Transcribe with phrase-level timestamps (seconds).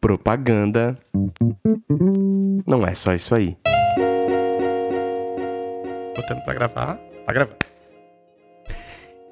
[0.00, 0.98] Propaganda
[2.66, 3.56] não é só isso aí.
[6.16, 7.56] Botando pra gravar, tá gravando.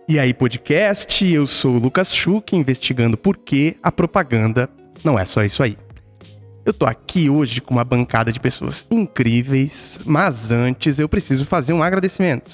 [0.09, 4.69] E aí, podcast, eu sou o Lucas Schuch, investigando por que a propaganda
[5.05, 5.79] não é só isso aí.
[6.65, 11.73] Eu tô aqui hoje com uma bancada de pessoas incríveis, mas antes eu preciso fazer
[11.73, 12.51] um agradecimento.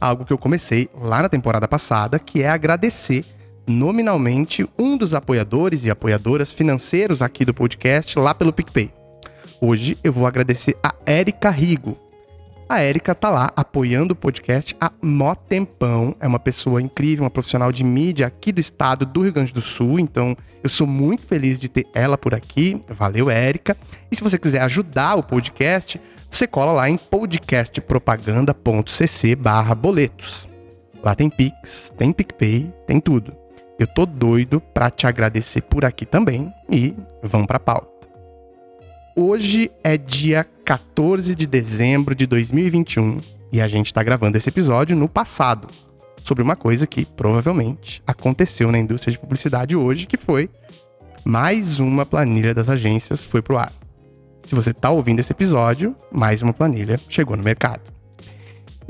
[0.00, 3.24] Algo que eu comecei lá na temporada passada, que é agradecer
[3.66, 8.92] nominalmente um dos apoiadores e apoiadoras financeiros aqui do podcast lá pelo PicPay.
[9.60, 11.96] Hoje eu vou agradecer a Érica Rigo.
[12.68, 16.14] A Érica tá lá apoiando o podcast há mó tempão.
[16.20, 19.60] É uma pessoa incrível, uma profissional de mídia aqui do estado do Rio Grande do
[19.60, 19.98] Sul.
[19.98, 22.80] Então eu sou muito feliz de ter ela por aqui.
[22.88, 23.76] Valeu, Érica.
[24.10, 26.00] E se você quiser ajudar o podcast,
[26.30, 29.36] você cola lá em podcastpropaganda.cc
[29.76, 30.48] boletos.
[31.02, 33.39] Lá tem Pix, tem PicPay, tem tudo.
[33.80, 38.06] Eu tô doido para te agradecer por aqui também e vamos para pauta.
[39.16, 43.20] Hoje é dia 14 de dezembro de 2021
[43.50, 45.66] e a gente está gravando esse episódio no passado,
[46.22, 50.50] sobre uma coisa que provavelmente aconteceu na indústria de publicidade hoje, que foi
[51.24, 53.72] mais uma planilha das agências foi pro ar.
[54.46, 57.89] Se você está ouvindo esse episódio, mais uma planilha chegou no mercado.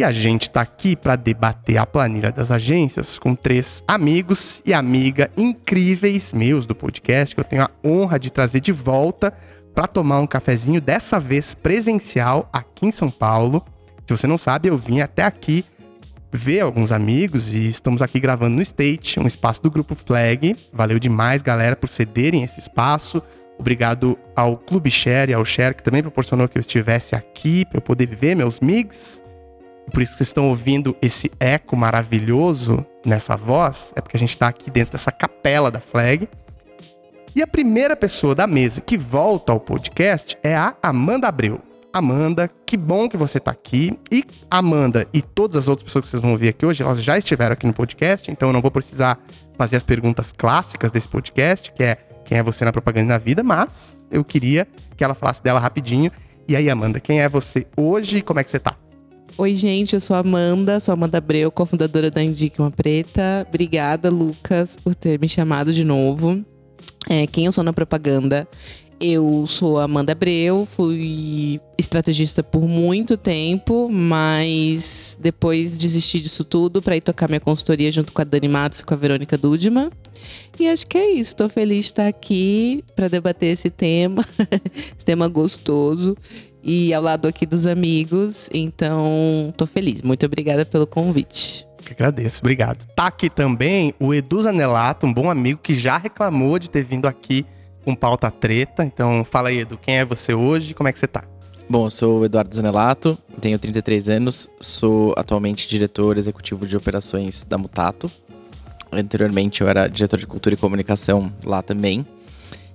[0.00, 4.72] E a gente está aqui para debater a planilha das agências com três amigos e
[4.72, 9.30] amiga incríveis meus do podcast, que eu tenho a honra de trazer de volta
[9.74, 13.62] para tomar um cafezinho, dessa vez presencial aqui em São Paulo.
[14.06, 15.66] Se você não sabe, eu vim até aqui
[16.32, 20.56] ver alguns amigos e estamos aqui gravando no State, um espaço do grupo Flag.
[20.72, 23.22] Valeu demais, galera, por cederem esse espaço.
[23.58, 27.76] Obrigado ao Clube Share e ao Share, que também proporcionou que eu estivesse aqui para
[27.76, 29.19] eu poder viver meus MIGs
[29.90, 34.30] por isso que vocês estão ouvindo esse eco maravilhoso nessa voz, é porque a gente
[34.30, 36.28] está aqui dentro dessa capela da Flag.
[37.34, 41.60] E a primeira pessoa da mesa que volta ao podcast é a Amanda Abreu.
[41.92, 43.96] Amanda, que bom que você está aqui.
[44.10, 47.18] E Amanda e todas as outras pessoas que vocês vão ouvir aqui hoje, elas já
[47.18, 49.18] estiveram aqui no podcast, então eu não vou precisar
[49.56, 53.18] fazer as perguntas clássicas desse podcast, que é quem é você na propaganda e na
[53.18, 56.12] vida, mas eu queria que ela falasse dela rapidinho.
[56.46, 58.76] E aí, Amanda, quem é você hoje e como é que você está?
[59.40, 63.46] Oi, gente, eu sou Amanda, sou Amanda Abreu, cofundadora da Indique Uma Preta.
[63.48, 66.44] Obrigada, Lucas, por ter me chamado de novo.
[67.08, 68.46] É, quem eu sou na propaganda?
[69.00, 76.98] Eu sou Amanda Abreu, fui estrategista por muito tempo, mas depois desisti disso tudo para
[76.98, 79.88] ir tocar minha consultoria junto com a Dani Matos e com a Verônica Dudman.
[80.58, 81.30] E acho que é isso.
[81.30, 84.22] Estou feliz de estar aqui para debater esse tema,
[84.94, 86.14] esse tema gostoso
[86.62, 88.48] e ao lado aqui dos amigos.
[88.52, 90.02] Então, tô feliz.
[90.02, 91.66] Muito obrigada pelo convite.
[91.84, 92.86] Que agradeço, obrigado.
[92.94, 97.06] Tá aqui também o Edu Zanelato, um bom amigo que já reclamou de ter vindo
[97.06, 97.44] aqui
[97.84, 98.84] com pauta treta.
[98.84, 100.74] Então, fala aí, Edu, quem é você hoje?
[100.74, 101.24] Como é que você tá?
[101.68, 107.44] Bom, eu sou o Eduardo Zanelato, tenho 33 anos, sou atualmente diretor executivo de operações
[107.48, 108.10] da Mutato.
[108.90, 112.04] Anteriormente eu era diretor de cultura e comunicação lá também.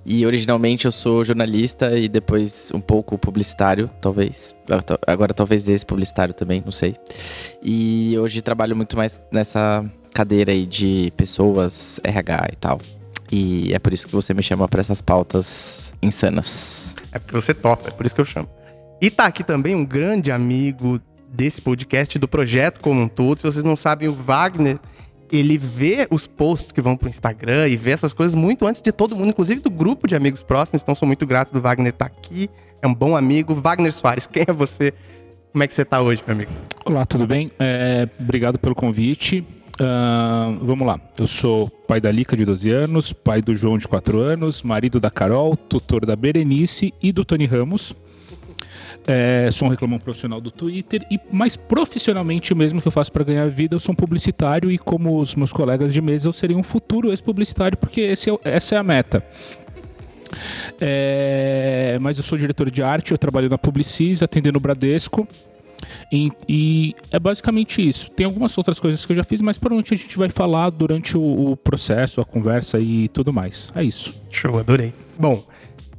[0.08, 4.54] E originalmente eu sou jornalista e depois um pouco publicitário, talvez.
[5.04, 6.94] Agora talvez esse publicitário também, não sei.
[7.60, 9.84] E hoje trabalho muito mais nessa
[10.14, 12.80] cadeira aí de pessoas, RH e tal.
[13.32, 16.94] E é por isso que você me chama para essas pautas insanas.
[17.10, 18.48] É porque você topa, é por isso que eu chamo.
[19.02, 23.38] E tá aqui também um grande amigo desse podcast, do projeto como um todo.
[23.38, 24.78] Se vocês não sabem, o Wagner
[25.30, 28.92] ele vê os posts que vão pro Instagram e vê essas coisas muito antes de
[28.92, 30.82] todo mundo, inclusive do grupo de amigos próximos.
[30.82, 32.48] Então, sou muito grato do Wagner estar tá aqui.
[32.82, 33.54] É um bom amigo.
[33.54, 34.92] Wagner Soares, quem é você?
[35.52, 36.50] Como é que você está hoje, meu amigo?
[36.84, 37.50] Olá, tudo bem?
[37.58, 39.46] É, obrigado pelo convite.
[39.80, 40.98] Uh, vamos lá.
[41.18, 44.98] Eu sou pai da Lica, de 12 anos, pai do João, de 4 anos, marido
[44.98, 47.94] da Carol, tutor da Berenice e do Tony Ramos.
[49.08, 53.22] É, sou um reclamão profissional do Twitter e mais profissionalmente mesmo que eu faço para
[53.22, 56.56] ganhar vida, eu sou um publicitário e como os meus colegas de mesa, eu seria
[56.56, 59.24] um futuro ex-publicitário porque esse é, essa é a meta.
[60.80, 65.26] É, mas eu sou diretor de arte, eu trabalho na Publicis, atendendo o Bradesco.
[66.10, 68.10] E, e, é basicamente isso.
[68.10, 71.16] Tem algumas outras coisas que eu já fiz, mas provavelmente a gente vai falar durante
[71.16, 73.72] o, o processo, a conversa e tudo mais.
[73.74, 74.14] É isso.
[74.30, 74.92] Show, adorei.
[75.18, 75.44] Bom,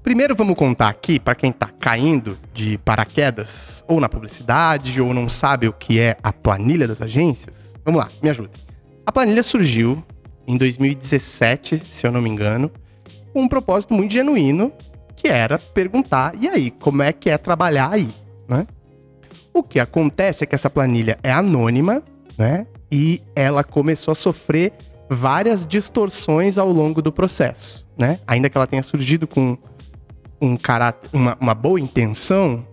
[0.07, 5.27] Primeiro vamos contar aqui para quem está caindo de paraquedas ou na publicidade ou não
[5.27, 7.73] sabe o que é a planilha das agências.
[7.83, 8.51] Vamos lá, me ajuda.
[9.05, 10.01] A planilha surgiu
[10.47, 12.71] em 2017, se eu não me engano,
[13.33, 14.71] com um propósito muito genuíno,
[15.13, 18.07] que era perguntar, e aí, como é que é trabalhar aí,
[18.47, 18.65] né?
[19.53, 22.01] O que acontece é que essa planilha é anônima,
[22.37, 22.65] né?
[22.89, 24.71] E ela começou a sofrer
[25.09, 28.21] várias distorções ao longo do processo, né?
[28.25, 29.57] Ainda que ela tenha surgido com
[30.41, 32.65] um caráter, uma, uma boa intenção,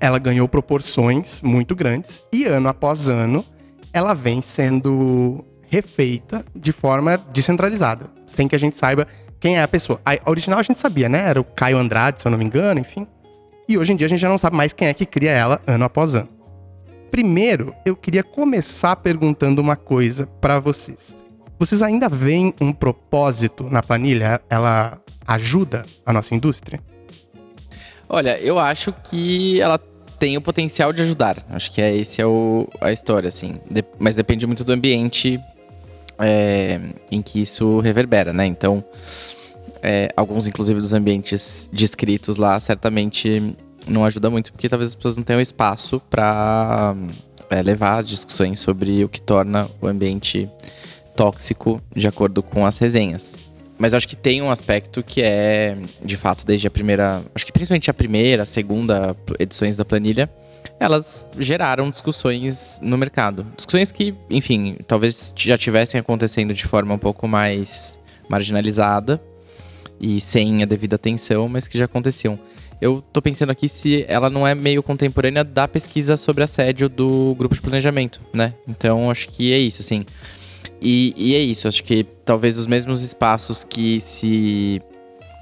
[0.00, 3.44] ela ganhou proporções muito grandes e ano após ano
[3.92, 9.06] ela vem sendo refeita de forma descentralizada, sem que a gente saiba
[9.38, 10.00] quem é a pessoa.
[10.04, 11.28] A original a gente sabia, né?
[11.28, 13.06] Era o Caio Andrade, se eu não me engano, enfim.
[13.68, 15.60] E hoje em dia a gente já não sabe mais quem é que cria ela
[15.66, 16.28] ano após ano.
[17.10, 21.16] Primeiro, eu queria começar perguntando uma coisa para vocês.
[21.58, 24.40] Vocês ainda veem um propósito na planilha?
[24.48, 24.98] Ela
[25.30, 26.80] ajuda a nossa indústria?
[28.08, 29.78] Olha, eu acho que ela
[30.18, 31.46] tem o potencial de ajudar.
[31.48, 33.60] Acho que é esse é o, a história, assim.
[33.70, 35.40] De, mas depende muito do ambiente
[36.18, 36.80] é,
[37.10, 38.44] em que isso reverbera, né?
[38.44, 38.84] Então,
[39.80, 43.56] é, alguns, inclusive, dos ambientes descritos lá, certamente
[43.86, 46.96] não ajuda muito, porque talvez as pessoas não tenham espaço para
[47.48, 50.50] é, levar as discussões sobre o que torna o ambiente
[51.14, 53.36] tóxico de acordo com as resenhas.
[53.80, 55.74] Mas acho que tem um aspecto que é,
[56.04, 57.22] de fato, desde a primeira.
[57.34, 60.28] Acho que principalmente a primeira, a segunda edições da planilha,
[60.78, 63.46] elas geraram discussões no mercado.
[63.56, 67.98] Discussões que, enfim, talvez já tivessem acontecendo de forma um pouco mais
[68.28, 69.18] marginalizada
[69.98, 72.38] e sem a devida atenção, mas que já aconteciam.
[72.82, 77.34] Eu tô pensando aqui se ela não é meio contemporânea da pesquisa sobre assédio do
[77.34, 78.52] grupo de planejamento, né?
[78.68, 80.04] Então acho que é isso, assim.
[80.80, 84.80] E, e, é isso, acho que talvez os mesmos espaços que se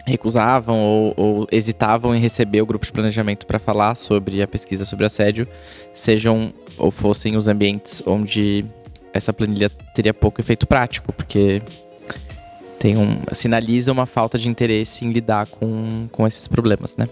[0.05, 4.85] recusavam ou, ou hesitavam em receber o grupo de planejamento para falar sobre a pesquisa
[4.85, 5.47] sobre assédio
[5.93, 8.65] sejam ou fossem os ambientes onde
[9.13, 11.63] essa planilha teria pouco efeito prático, porque
[12.79, 17.09] tem um, sinaliza uma falta de interesse em lidar com, com esses problemas, né?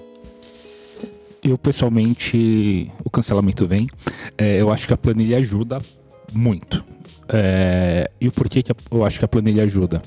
[1.42, 3.88] Eu, pessoalmente, o cancelamento vem.
[4.36, 5.80] É, eu acho que a planilha ajuda
[6.32, 6.84] muito
[7.28, 10.02] é, e por que, que eu acho que a planilha ajuda?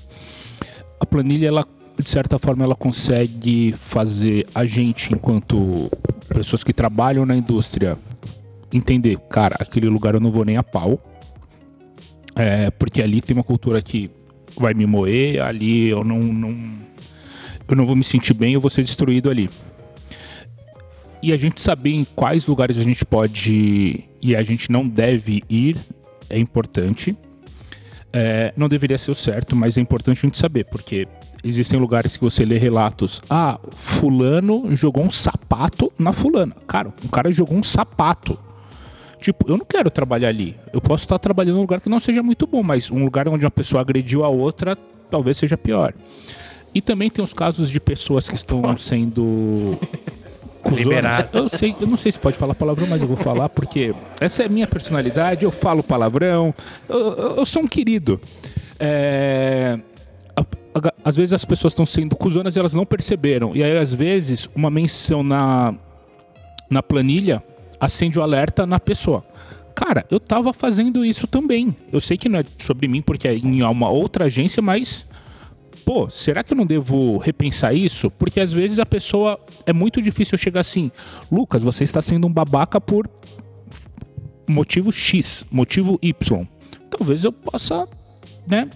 [0.99, 1.65] A planilha, ela,
[1.97, 5.89] de certa forma, ela consegue fazer a gente, enquanto
[6.29, 7.97] pessoas que trabalham na indústria,
[8.71, 10.99] entender, cara, aquele lugar eu não vou nem a pau,
[12.35, 14.09] é, porque ali tem uma cultura que
[14.57, 16.73] vai me moer, ali eu não, não,
[17.67, 19.49] eu não vou me sentir bem, eu vou ser destruído ali.
[21.21, 25.43] E a gente saber em quais lugares a gente pode e a gente não deve
[25.49, 25.75] ir
[26.29, 27.17] é importante.
[28.11, 31.07] É, não deveria ser o certo, mas é importante a gente saber, porque
[31.43, 33.21] existem lugares que você lê relatos.
[33.29, 36.55] Ah, fulano jogou um sapato na fulana.
[36.67, 38.37] Cara, um cara jogou um sapato.
[39.21, 40.55] Tipo, eu não quero trabalhar ali.
[40.71, 43.27] Eu posso estar trabalhando em um lugar que não seja muito bom, mas um lugar
[43.27, 44.77] onde uma pessoa agrediu a outra
[45.09, 45.93] talvez seja pior.
[46.73, 49.77] E também tem os casos de pessoas que estão sendo
[50.71, 51.29] Liberado.
[51.37, 54.43] Eu, sei, eu não sei se pode falar palavrão, mas eu vou falar porque essa
[54.43, 55.43] é a minha personalidade.
[55.43, 56.53] Eu falo palavrão.
[56.87, 58.19] Eu, eu, eu sou um querido.
[58.79, 59.79] É,
[61.03, 63.55] às vezes as pessoas estão sendo cuzonas e elas não perceberam.
[63.55, 65.73] E aí, às vezes, uma menção na,
[66.69, 67.43] na planilha
[67.79, 69.23] acende o alerta na pessoa.
[69.73, 71.75] Cara, eu tava fazendo isso também.
[71.91, 75.05] Eu sei que não é sobre mim, porque é em uma outra agência, mas
[75.89, 78.11] pô, será que eu não devo repensar isso?
[78.11, 80.91] Porque às vezes a pessoa é muito difícil chegar assim,
[81.31, 83.09] Lucas, você está sendo um babaca por
[84.47, 86.47] motivo X, motivo Y.
[86.91, 87.89] Talvez eu possa,
[88.45, 88.69] né,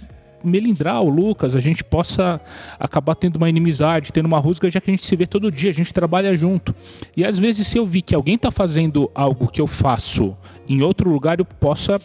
[0.44, 2.42] melindrar o Lucas, a gente possa
[2.80, 5.69] acabar tendo uma inimizade, tendo uma rusga, já que a gente se vê todo dia,
[5.69, 6.73] a gente trabalha junto.
[7.16, 10.35] E às vezes, se eu vi que alguém está fazendo algo que eu faço
[10.68, 11.99] em outro lugar, eu possa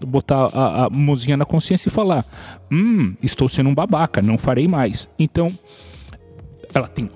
[0.00, 2.24] botar a, a mãozinha na consciência e falar:
[2.70, 5.08] hum, estou sendo um babaca, não farei mais.
[5.18, 5.52] Então,
[6.74, 7.10] ela tem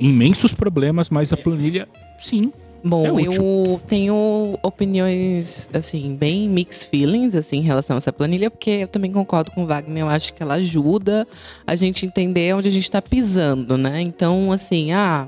[0.00, 1.88] imensos problemas, mas a planilha,
[2.18, 2.52] sim.
[2.82, 8.50] Bom, é eu tenho opiniões, assim, bem mixed feelings, assim, em relação a essa planilha,
[8.50, 11.26] porque eu também concordo com o Wagner, eu acho que ela ajuda
[11.66, 14.00] a gente entender onde a gente está pisando, né?
[14.00, 15.26] Então, assim, ah,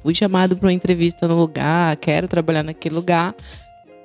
[0.00, 3.34] fui chamado para uma entrevista no lugar, quero trabalhar naquele lugar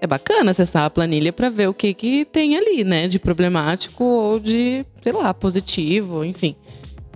[0.02, 3.08] é bacana acessar a planilha para ver o que, que tem ali, né?
[3.08, 6.56] De problemático ou de, sei lá, positivo, enfim.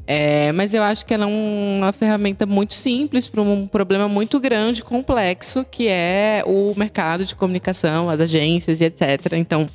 [0.06, 4.40] É, mas eu acho que ela é uma ferramenta muito simples para um problema muito
[4.40, 9.34] grande, complexo, que é o mercado de comunicação, as agências e etc.
[9.34, 9.68] Então,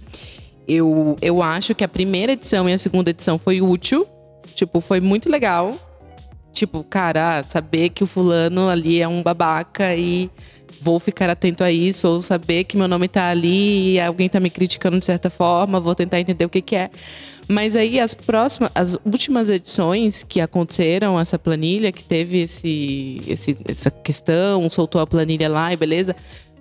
[0.68, 4.06] eu, eu acho que a primeira edição e a segunda edição foi útil.
[4.54, 5.74] Tipo, foi muito legal.
[6.52, 10.30] Tipo, cara, saber que o fulano ali é um babaca e
[10.80, 14.40] vou ficar atento a isso, ou saber que meu nome está ali e alguém está
[14.40, 16.90] me criticando de certa forma, vou tentar entender o que, que é.
[17.46, 23.58] Mas aí as próximas, as últimas edições que aconteceram, essa planilha que teve esse, esse,
[23.68, 26.14] essa questão, soltou a planilha lá e beleza.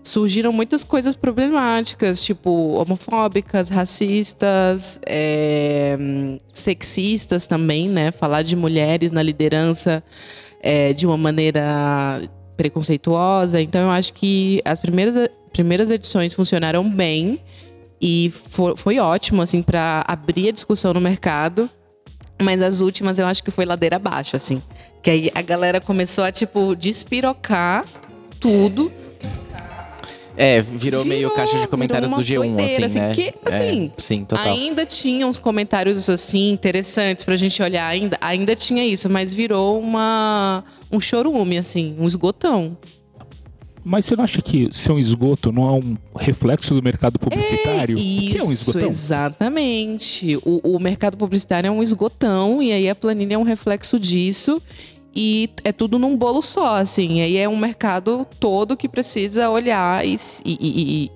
[0.03, 5.95] surgiram muitas coisas problemáticas, tipo homofóbicas, racistas, é,
[6.51, 8.11] sexistas também, né?
[8.11, 10.03] Falar de mulheres na liderança
[10.61, 12.21] é, de uma maneira
[12.59, 13.61] preconceituosa.
[13.61, 17.39] Então eu acho que as primeiras, primeiras edições funcionaram bem
[18.01, 21.69] e foi, foi ótimo assim para abrir a discussão no mercado.
[22.41, 24.61] Mas as últimas eu acho que foi ladeira abaixo, assim.
[25.01, 27.85] Que aí a galera começou a, tipo, despirocar
[28.39, 28.91] tudo.
[30.35, 33.13] É, virou, meio caixa de comentários do uma G1, doideira, assim, né?
[33.13, 34.45] Que, assim, É, sim, total.
[34.53, 37.87] ainda tinha uns comentários, assim, interessantes pra gente olhar.
[37.87, 42.77] Ainda, ainda tinha isso, mas virou uma, um chorume, assim, um esgotão.
[43.83, 47.95] Mas você não acha que ser um esgoto não é um reflexo do mercado publicitário?
[47.95, 48.89] o que é um Isso, esgotão?
[48.89, 50.37] exatamente.
[50.43, 54.61] O, o mercado publicitário é um esgotão e aí a planilha é um reflexo disso.
[55.21, 57.19] E é tudo num bolo só, assim.
[57.19, 60.57] Aí é um mercado todo que precisa olhar e- e-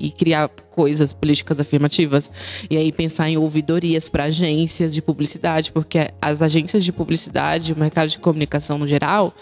[0.02, 2.30] e- e criar coisas, políticas afirmativas.
[2.70, 7.80] E aí pensar em ouvidorias para agências de publicidade, porque as agências de publicidade, o
[7.80, 9.34] mercado de comunicação no geral,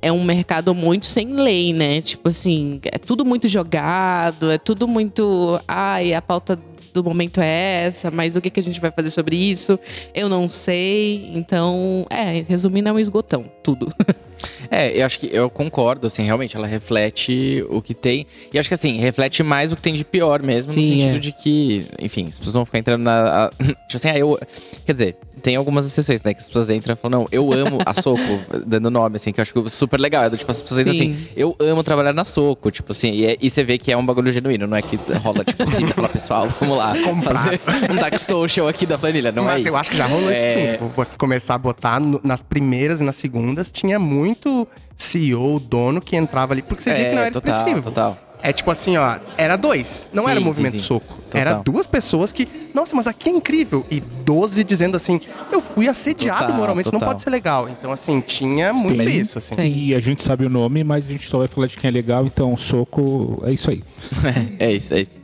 [0.00, 2.00] é um mercado muito sem lei, né?
[2.00, 5.58] Tipo assim, é tudo muito jogado, é tudo muito.
[5.66, 6.56] Ai, a pauta
[6.94, 9.78] do momento é essa, mas o que, que a gente vai fazer sobre isso?
[10.14, 11.30] Eu não sei.
[11.34, 13.92] Então, é, resumindo, é um esgotão, tudo.
[14.70, 18.26] É, eu acho que eu concordo, assim, realmente, ela reflete o que tem.
[18.52, 21.16] E acho que assim, reflete mais o que tem de pior mesmo, no Sim, sentido
[21.16, 21.18] é.
[21.18, 23.46] de que, enfim, as pessoas vão ficar entrando na.
[23.46, 23.50] a-
[23.88, 24.38] tipo assim, ah, eu.
[24.84, 26.32] Quer dizer, tem algumas exceções, né?
[26.32, 28.18] Que as pessoas entram e falam, não, eu amo a Soco,
[28.66, 30.24] dando nome, assim, que eu acho super legal.
[30.24, 31.12] É do tipo, as pessoas entram Sim.
[31.12, 33.96] assim, eu amo trabalhar na Soco, tipo assim, e, é- e você vê que é
[33.96, 37.60] um bagulho genuíno, não é que rola, tipo, sim, fala, pessoal, vamos lá, fazer
[37.92, 39.68] um dark social aqui da planilha, não é Mas isso.
[39.68, 40.90] eu acho que já rolou isso É, sim.
[40.96, 46.16] Vou começar a botar no- nas primeiras e nas segundas, tinha muito CEO, dono que
[46.16, 47.82] entrava ali, porque você via que não É, era total, expressivo.
[47.82, 48.18] total.
[48.44, 50.82] É tipo assim, ó, era dois, não Sim, era sim, movimento sim.
[50.82, 51.14] soco.
[51.24, 51.40] Total.
[51.40, 53.86] Era duas pessoas que, nossa, mas aqui é incrível.
[53.90, 55.18] E 12 dizendo assim,
[55.50, 57.08] eu fui assediado Total, moralmente, não total.
[57.08, 57.70] pode ser legal.
[57.70, 59.18] Então, assim, tinha muito Tem.
[59.18, 59.54] isso, assim.
[59.54, 59.72] Tem.
[59.74, 61.90] E a gente sabe o nome, mas a gente só vai falar de quem é
[61.90, 63.82] legal, então soco é isso aí.
[64.58, 65.18] É isso, é isso.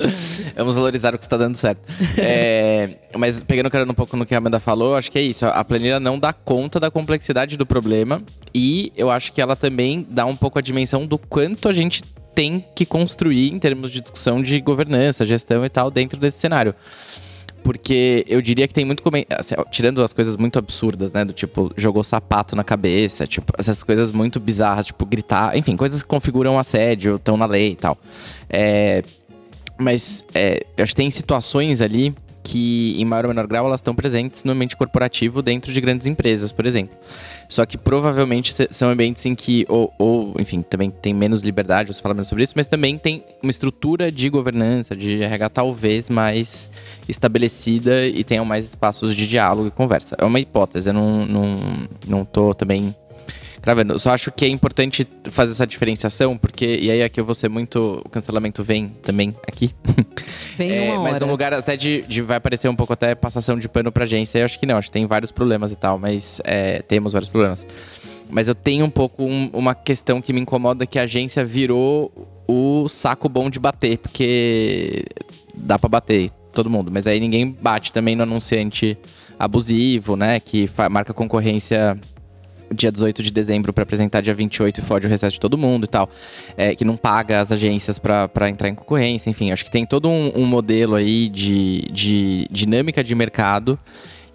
[0.57, 1.83] Vamos valorizar o que está dando certo.
[2.17, 5.45] É, mas pegando carona um pouco no que a Amanda falou, acho que é isso.
[5.45, 8.23] A planilha não dá conta da complexidade do problema.
[8.55, 12.03] E eu acho que ela também dá um pouco a dimensão do quanto a gente
[12.35, 16.75] tem que construir em termos de discussão de governança, gestão e tal, dentro desse cenário.
[17.63, 19.03] Porque eu diria que tem muito.
[19.39, 21.25] assim, tirando as coisas muito absurdas, né?
[21.25, 26.03] Do tipo, jogou sapato na cabeça, tipo, essas coisas muito bizarras, tipo, gritar, enfim, coisas
[26.03, 27.99] que configuram assédio, estão na lei e tal.
[28.49, 29.05] É,
[29.79, 33.81] mas é, eu acho que tem situações ali que, em maior ou menor grau, elas
[33.81, 36.97] estão presentes no ambiente corporativo dentro de grandes empresas, por exemplo.
[37.51, 42.01] Só que provavelmente são ambientes em que, ou, ou, enfim, também tem menos liberdade, você
[42.01, 46.71] fala menos sobre isso, mas também tem uma estrutura de governança, de RH talvez mais
[47.09, 50.15] estabelecida e tenham mais espaços de diálogo e conversa.
[50.17, 51.59] É uma hipótese, eu não, não,
[52.07, 52.95] não tô também
[53.61, 53.93] cravando.
[53.95, 57.35] Eu só acho que é importante fazer essa diferenciação, porque, e aí aqui eu vou
[57.35, 59.75] ser muito, o cancelamento vem também aqui.
[60.57, 61.27] Vem É, uma mas hora.
[61.27, 64.39] no lugar até de, de vai parecer um pouco até passação de pano pra agência,
[64.41, 67.31] eu acho que não, acho que tem vários problemas e tal, mas é, temos vários
[67.31, 67.67] problemas.
[68.29, 72.13] Mas eu tenho um pouco um- uma questão que me incomoda que a agência virou
[72.47, 75.05] o saco bom de bater, porque
[75.55, 78.99] dá pra bater todo mundo, mas aí ninguém bate também no anunciante
[79.39, 81.99] abusivo, né, que marca concorrência
[82.73, 85.85] dia 18 de dezembro pra apresentar dia 28 e fode o recesso de todo mundo
[85.85, 86.09] e tal.
[86.57, 89.51] É, que não paga as agências pra entrar em concorrência, enfim.
[89.51, 93.79] Acho que tem todo um, um modelo aí de, de dinâmica de mercado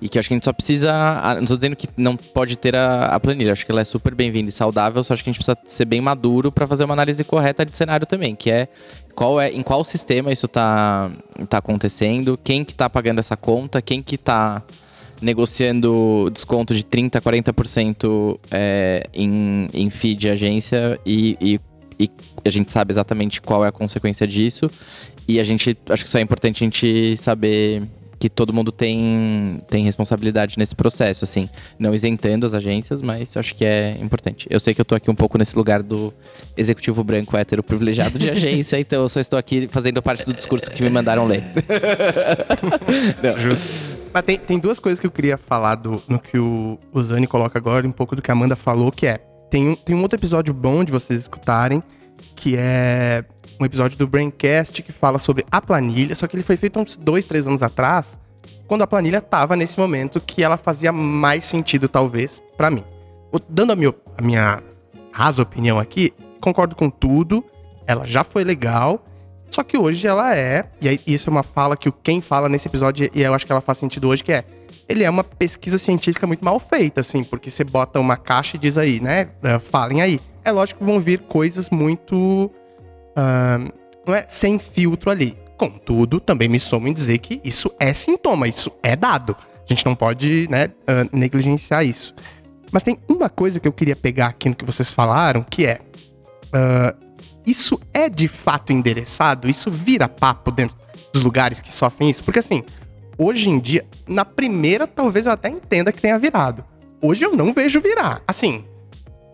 [0.01, 0.91] e que acho que a gente só precisa.
[1.39, 4.13] Não tô dizendo que não pode ter a, a planilha, acho que ela é super
[4.13, 6.93] bem-vinda e saudável, só acho que a gente precisa ser bem maduro pra fazer uma
[6.93, 8.67] análise correta de cenário também, que é
[9.15, 11.11] qual é em qual sistema isso tá,
[11.49, 14.61] tá acontecendo, quem que tá pagando essa conta, quem que tá
[15.21, 21.59] negociando desconto de 30%, 40% é, em, em fee de agência e, e,
[21.99, 22.09] e
[22.43, 24.69] a gente sabe exatamente qual é a consequência disso.
[25.27, 27.83] E a gente, acho que só é importante a gente saber
[28.19, 31.49] que todo mundo tem, tem responsabilidade nesse processo, assim.
[31.77, 34.47] Não isentando as agências, mas acho que é importante.
[34.49, 36.13] Eu sei que eu tô aqui um pouco nesse lugar do
[36.55, 40.71] executivo branco hétero privilegiado de agência, então eu só estou aqui fazendo parte do discurso
[40.71, 41.43] que me mandaram ler.
[43.21, 44.04] Não.
[44.15, 47.27] Mas tem, tem duas coisas que eu queria falar do, no que o, o Zani
[47.27, 49.17] coloca agora, um pouco do que a Amanda falou, que é.
[49.51, 51.83] Tem um, tem um outro episódio bom de vocês escutarem,
[52.33, 53.25] que é
[53.59, 56.95] um episódio do Braincast que fala sobre a planilha, só que ele foi feito uns
[56.95, 58.17] dois, três anos atrás,
[58.67, 62.85] quando a planilha tava nesse momento que ela fazia mais sentido, talvez, pra mim.
[63.49, 64.63] Dando a minha, a minha
[65.11, 67.43] rasa opinião aqui, concordo com tudo,
[67.85, 69.03] ela já foi legal,
[69.49, 72.67] Só que hoje ela é, e isso é uma fala que o quem fala nesse
[72.67, 74.43] episódio, e eu acho que ela faz sentido hoje, que é
[74.87, 78.59] ele é uma pesquisa científica muito mal feita, assim, porque você bota uma caixa e
[78.59, 79.29] diz aí, né?
[79.43, 80.19] Uh, falem aí.
[80.43, 82.15] É lógico que vão vir coisas muito.
[82.15, 83.73] Uh,
[84.05, 85.35] não é sem filtro ali.
[85.57, 89.35] Contudo, também me somo em dizer que isso é sintoma, isso é dado.
[89.39, 92.13] A gente não pode, né, uh, negligenciar isso.
[92.71, 95.79] Mas tem uma coisa que eu queria pegar aqui no que vocês falaram, que é.
[97.45, 99.49] Isso é de fato endereçado?
[99.49, 100.75] Isso vira papo dentro
[101.13, 102.23] dos lugares que sofrem isso?
[102.23, 102.63] Porque assim,
[103.17, 106.63] hoje em dia, na primeira, talvez eu até entenda que tenha virado.
[107.01, 108.21] Hoje eu não vejo virar.
[108.27, 108.65] Assim,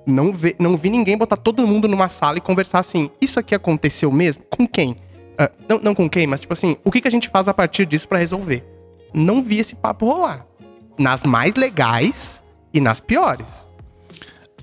[0.05, 3.09] não, ve, não vi ninguém botar todo mundo numa sala e conversar assim.
[3.21, 4.43] Isso aqui aconteceu mesmo?
[4.49, 4.91] Com quem?
[4.91, 7.53] Uh, não, não com quem, mas tipo assim, o que, que a gente faz a
[7.53, 8.63] partir disso para resolver?
[9.13, 10.45] Não vi esse papo rolar.
[10.97, 13.47] Nas mais legais e nas piores.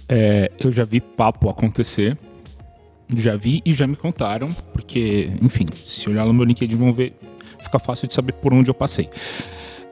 [0.09, 2.19] É, eu já vi papo acontecer.
[3.17, 7.15] Já vi e já me contaram, porque, enfim, se olhar no meu LinkedIn vão ver
[7.69, 9.09] fica fácil de saber por onde eu passei.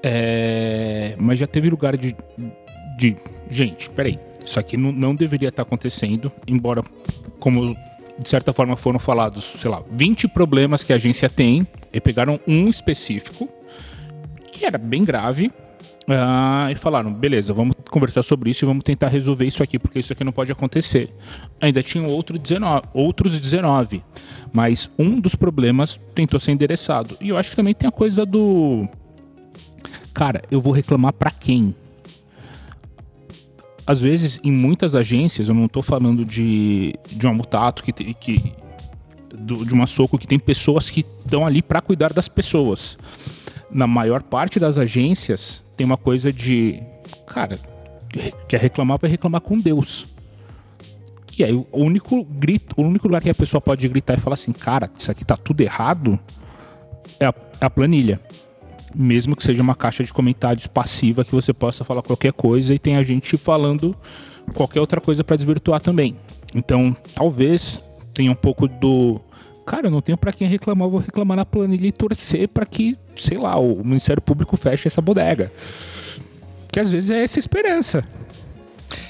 [0.02, 2.16] É, mas já teve lugar de,
[2.99, 3.16] de.
[3.50, 4.18] Gente, peraí.
[4.44, 6.82] Isso aqui não, não deveria estar acontecendo, embora,
[7.40, 7.76] como
[8.18, 12.38] de certa forma foram falados, sei lá, 20 problemas que a agência tem, e pegaram
[12.46, 13.49] um específico,
[14.52, 15.50] que era bem grave,
[16.08, 20.00] uh, e falaram: beleza, vamos conversar sobre isso e vamos tentar resolver isso aqui, porque
[20.00, 21.10] isso aqui não pode acontecer.
[21.60, 24.02] Ainda tinham outro 19, outros 19
[24.56, 27.14] mas um dos problemas tentou ser endereçado.
[27.20, 28.88] E eu acho que também tem a coisa do.
[30.14, 31.75] Cara, eu vou reclamar para quem?
[33.86, 38.54] Às vezes, em muitas agências, eu não estou falando de, de uma mutato que, que
[39.30, 42.96] do, de uma soco que tem pessoas que estão ali para cuidar das pessoas.
[43.70, 46.83] Na maior parte das agências tem uma coisa de,
[47.26, 47.59] cara,
[48.49, 50.06] quer reclamar vai reclamar com Deus.
[51.38, 54.35] E aí o único grito, o único lugar que a pessoa pode gritar e falar
[54.35, 56.18] assim, cara, isso aqui tá tudo errado,
[57.21, 58.21] é a, é a planilha.
[58.95, 62.78] Mesmo que seja uma caixa de comentários passiva que você possa falar qualquer coisa e
[62.78, 63.95] tem a gente falando
[64.54, 66.16] qualquer outra coisa para desvirtuar também.
[66.54, 69.20] Então, talvez tenha um pouco do
[69.66, 72.96] cara, eu não tenho para quem reclamar, vou reclamar na planilha e torcer para que,
[73.16, 75.52] sei lá, o Ministério Público feche essa bodega.
[76.70, 78.07] Que às vezes é essa esperança.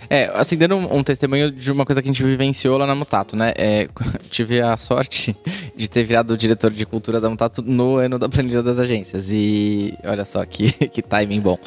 [0.09, 2.95] É, assim, dando um, um, testemunho de uma coisa que a gente vivenciou lá na
[2.95, 3.53] Mutato, né?
[3.57, 3.89] É,
[4.31, 5.37] tive a sorte
[5.77, 9.29] de ter virado diretor de cultura da Mutato no ano da planilha das agências.
[9.31, 11.59] E olha só que, que timing bom.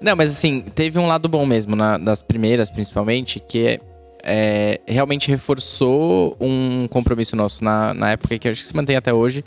[0.00, 3.80] Não, mas assim, teve um lado bom mesmo, na, das primeiras principalmente, que
[4.22, 9.12] é, realmente reforçou um compromisso nosso na, na época que acho que se mantém até
[9.12, 9.44] hoje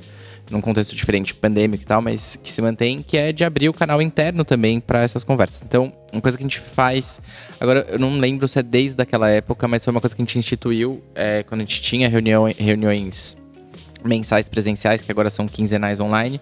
[0.50, 3.74] num contexto diferente, pandêmico e tal, mas que se mantém, que é de abrir o
[3.74, 5.64] canal interno também para essas conversas.
[5.64, 7.20] Então, uma coisa que a gente faz.
[7.60, 10.26] Agora, eu não lembro se é desde aquela época, mas foi uma coisa que a
[10.26, 13.36] gente instituiu é, quando a gente tinha reunião, reuniões
[14.04, 16.40] mensais presenciais, que agora são quinzenais online.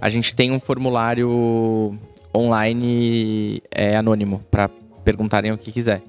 [0.00, 1.98] A gente tem um formulário
[2.34, 4.68] online é, anônimo para
[5.02, 6.02] perguntarem o que quiser.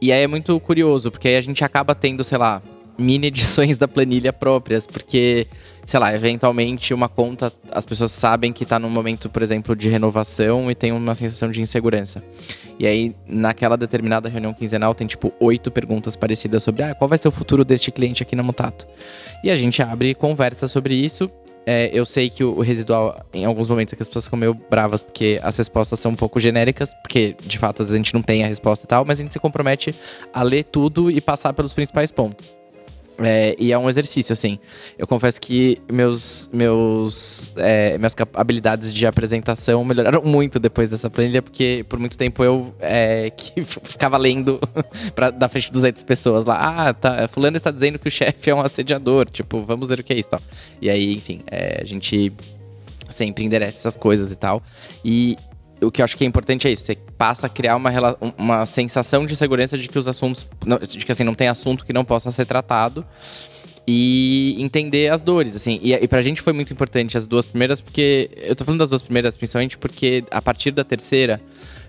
[0.00, 2.62] E aí é muito curioso, porque aí a gente acaba tendo, sei lá,
[2.98, 5.46] mini edições da planilha próprias, porque
[5.90, 9.88] sei lá, eventualmente uma conta, as pessoas sabem que está num momento, por exemplo, de
[9.88, 12.22] renovação e tem uma sensação de insegurança.
[12.78, 17.18] E aí, naquela determinada reunião quinzenal, tem tipo oito perguntas parecidas sobre ah, qual vai
[17.18, 18.86] ser o futuro deste cliente aqui na Mutato.
[19.42, 21.28] E a gente abre conversa sobre isso.
[21.66, 24.54] É, eu sei que o residual, em alguns momentos, é que as pessoas ficam meio
[24.54, 28.14] bravas porque as respostas são um pouco genéricas, porque de fato às vezes a gente
[28.14, 29.94] não tem a resposta e tal, mas a gente se compromete
[30.32, 32.59] a ler tudo e passar pelos principais pontos.
[33.22, 34.58] É, e é um exercício, assim.
[34.98, 41.42] Eu confesso que meus, meus, é, minhas habilidades de apresentação melhoraram muito depois dessa planilha,
[41.42, 44.60] porque por muito tempo eu é, que ficava lendo
[45.14, 46.88] pra, da frente de 200 pessoas lá.
[46.88, 49.28] Ah, tá, fulano está dizendo que o chefe é um assediador.
[49.30, 50.40] Tipo, vamos ver o que é isso, tal.
[50.80, 52.32] E aí, enfim, é, a gente
[53.08, 54.62] sempre endereça essas coisas e tal.
[55.04, 55.36] E
[55.82, 56.84] o que eu acho que é importante é isso.
[56.84, 57.90] Você passa a criar uma,
[58.36, 60.46] uma sensação de segurança de que os assuntos.
[60.96, 63.04] De que assim, não tem assunto que não possa ser tratado.
[63.86, 65.80] E entender as dores, assim.
[65.82, 68.30] E, e pra gente foi muito importante as duas primeiras, porque.
[68.36, 71.40] Eu tô falando das duas primeiras, principalmente porque a partir da terceira,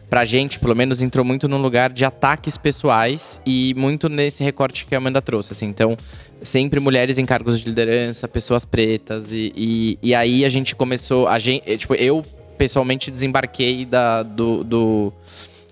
[0.10, 4.86] pra gente, pelo menos, entrou muito num lugar de ataques pessoais e muito nesse recorte
[4.86, 5.68] que a Amanda trouxe, assim.
[5.68, 5.98] Então,
[6.42, 9.32] sempre mulheres em cargos de liderança, pessoas pretas.
[9.32, 11.28] E, e, e aí a gente começou.
[11.28, 12.26] A gente, tipo, eu
[12.62, 15.14] pessoalmente desembarquei da, do, do,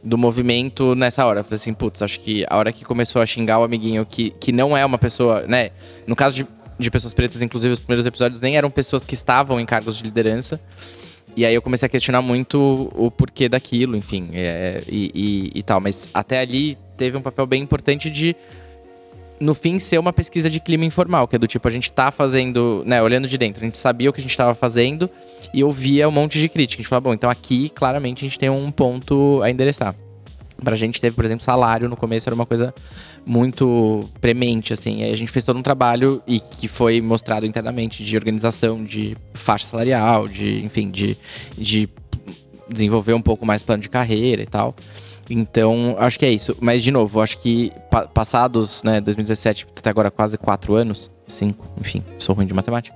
[0.03, 1.43] do movimento nessa hora.
[1.43, 4.51] Falei assim, putz, acho que a hora que começou a xingar o amiguinho que, que
[4.51, 5.69] não é uma pessoa, né?
[6.07, 6.47] No caso de,
[6.79, 10.03] de pessoas pretas, inclusive os primeiros episódios nem eram pessoas que estavam em cargos de
[10.03, 10.59] liderança.
[11.37, 15.61] E aí eu comecei a questionar muito o porquê daquilo, enfim, é, e, e, e
[15.61, 15.79] tal.
[15.79, 18.35] Mas até ali teve um papel bem importante de
[19.39, 22.11] no fim, ser uma pesquisa de clima informal, que é do tipo, a gente tá
[22.11, 25.09] fazendo, né, olhando de dentro, a gente sabia o que a gente estava fazendo
[25.53, 26.81] e ouvia um monte de crítica.
[26.81, 29.95] A gente falava, bom, então aqui, claramente, a gente tem um ponto a endereçar.
[30.63, 32.73] Pra gente teve, por exemplo, salário no começo era uma coisa
[33.25, 35.03] muito premente, assim.
[35.03, 39.15] Aí a gente fez todo um trabalho e que foi mostrado internamente de organização, de
[39.33, 41.17] faixa salarial, de, enfim, de,
[41.57, 41.87] de
[42.67, 44.75] desenvolver um pouco mais plano de carreira e tal.
[45.29, 46.57] Então, acho que é isso.
[46.59, 51.67] Mas, de novo, acho que pa passados, né, 2017, até agora quase quatro anos, cinco,
[51.79, 52.95] enfim, sou ruim de matemática.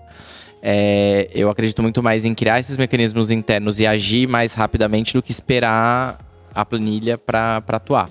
[0.61, 5.21] É, eu acredito muito mais em criar esses mecanismos internos e agir mais rapidamente do
[5.21, 6.17] que esperar
[6.55, 8.09] a planilha para atuar.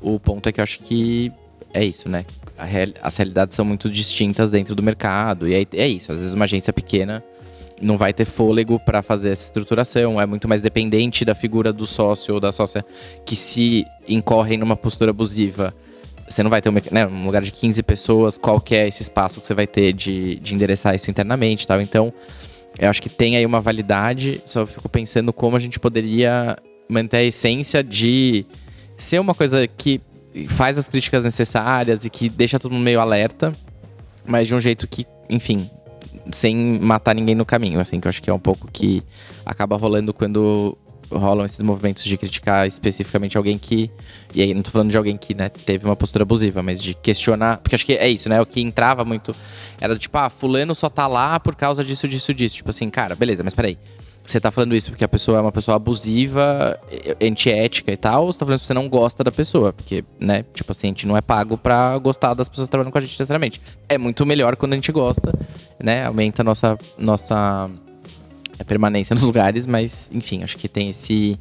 [0.00, 1.32] O ponto é que eu acho que
[1.72, 2.26] é isso, né?
[2.58, 5.48] Real, as realidades são muito distintas dentro do mercado.
[5.48, 6.10] E é, é isso.
[6.10, 7.22] Às vezes uma agência pequena
[7.80, 11.86] não vai ter fôlego para fazer essa estruturação, é muito mais dependente da figura do
[11.86, 12.84] sócio ou da sócia
[13.24, 15.74] que se incorrem numa postura abusiva.
[16.28, 19.40] Você não vai ter um, né, um lugar de 15 pessoas, qual é esse espaço
[19.40, 21.80] que você vai ter de, de endereçar isso internamente tal.
[21.80, 22.12] Então,
[22.78, 26.56] eu acho que tem aí uma validade, só fico pensando como a gente poderia
[26.88, 28.44] manter a essência de
[28.96, 30.00] ser uma coisa que
[30.48, 33.52] faz as críticas necessárias e que deixa todo mundo meio alerta,
[34.26, 35.70] mas de um jeito que, enfim,
[36.32, 39.02] sem matar ninguém no caminho, assim, que eu acho que é um pouco que
[39.44, 40.76] acaba rolando quando
[41.10, 43.90] rolam esses movimentos de criticar especificamente alguém que.
[44.34, 46.94] E aí não tô falando de alguém que, né, teve uma postura abusiva, mas de
[46.94, 47.58] questionar.
[47.58, 48.40] Porque acho que é isso, né?
[48.40, 49.34] O que entrava muito
[49.80, 52.56] era tipo, ah, fulano só tá lá por causa disso, disso, disso.
[52.56, 53.78] Tipo assim, cara, beleza, mas peraí
[54.30, 56.78] você tá falando isso porque a pessoa é uma pessoa abusiva,
[57.22, 59.72] antiética e tal, ou você tá falando que você não gosta da pessoa?
[59.72, 62.98] Porque, né, tipo assim, a gente não é pago pra gostar das pessoas trabalhando com
[62.98, 63.60] a gente necessariamente.
[63.88, 65.32] É muito melhor quando a gente gosta,
[65.82, 66.04] né?
[66.04, 67.70] Aumenta a nossa, nossa
[68.58, 71.38] é, permanência nos lugares, mas, enfim, acho que tem esse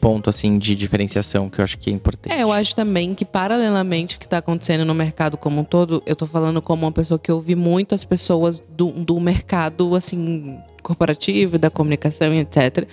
[0.00, 2.32] ponto, assim, de diferenciação que eu acho que é importante.
[2.34, 6.02] É, eu acho também que, paralelamente, o que tá acontecendo no mercado como um todo,
[6.04, 10.58] eu tô falando como uma pessoa que ouvi muito as pessoas do, do mercado, assim,
[10.82, 12.86] corporativo, da comunicação etc.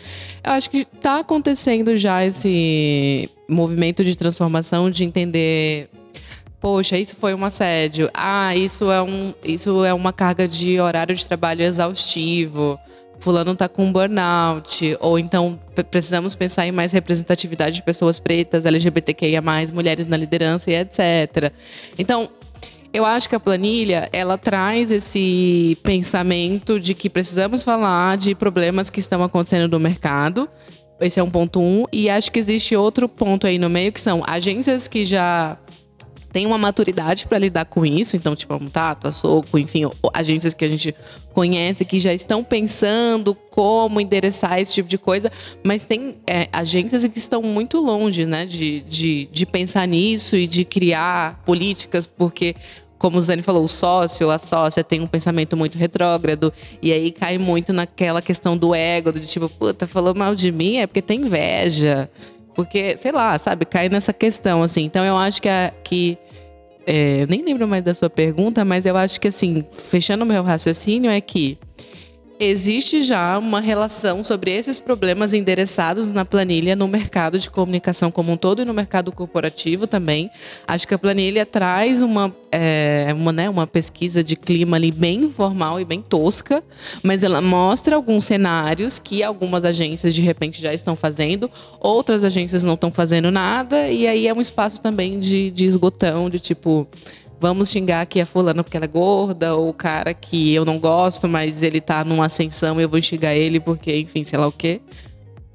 [0.43, 5.89] Eu acho que está acontecendo já esse movimento de transformação de entender
[6.59, 8.09] poxa, isso foi um assédio.
[8.13, 12.79] Ah, isso é, um, isso é uma carga de horário de trabalho exaustivo.
[13.19, 14.97] Fulano está com burnout.
[14.99, 19.41] Ou então precisamos pensar em mais representatividade de pessoas pretas, LGBTQIA,
[19.73, 21.51] mulheres na liderança e etc.
[21.97, 22.29] Então,
[22.93, 28.89] eu acho que a planilha, ela traz esse pensamento de que precisamos falar de problemas
[28.89, 30.49] que estão acontecendo no mercado.
[30.99, 31.85] Esse é um ponto um.
[31.93, 35.57] E acho que existe outro ponto aí no meio, que são agências que já
[36.31, 40.53] tem uma maturidade para lidar com isso, então, tipo, um Tato, a Soco, enfim, agências
[40.53, 40.93] que a gente
[41.33, 45.31] conhece que já estão pensando como endereçar esse tipo de coisa,
[45.63, 50.45] mas tem é, agências que estão muito longe, né, de, de, de pensar nisso e
[50.45, 52.55] de criar políticas, porque
[52.99, 57.11] como o Zane falou, o sócio, a sócia tem um pensamento muito retrógrado, e aí
[57.11, 60.77] cai muito naquela questão do ego, de tipo, puta, falou mal de mim?
[60.77, 62.09] É porque tem inveja.
[62.59, 64.83] Porque, sei lá, sabe, cai nessa questão, assim.
[64.83, 65.47] Então eu acho que.
[65.47, 66.17] A, que
[66.85, 70.43] é, nem lembro mais da sua pergunta, mas eu acho que, assim, fechando o meu
[70.43, 71.57] raciocínio, é que
[72.39, 78.31] existe já uma relação sobre esses problemas endereçados na planilha no mercado de comunicação como
[78.31, 80.31] um todo e no mercado corporativo também.
[80.65, 85.25] Acho que a planilha traz uma, é, uma, né, uma pesquisa de clima ali bem
[85.25, 86.63] informal e bem tosca,
[87.03, 92.63] mas ela mostra alguns cenários que algumas agências de repente já estão fazendo, outras agências
[92.63, 96.87] não estão fazendo nada, e aí é um espaço também de, de esgotão, de tipo
[97.39, 100.79] vamos xingar aqui a fulana porque ela é gorda, ou o cara que eu não
[100.79, 104.47] gosto, mas ele tá numa ascensão e eu vou xingar ele porque, enfim, sei lá
[104.47, 104.81] o quê.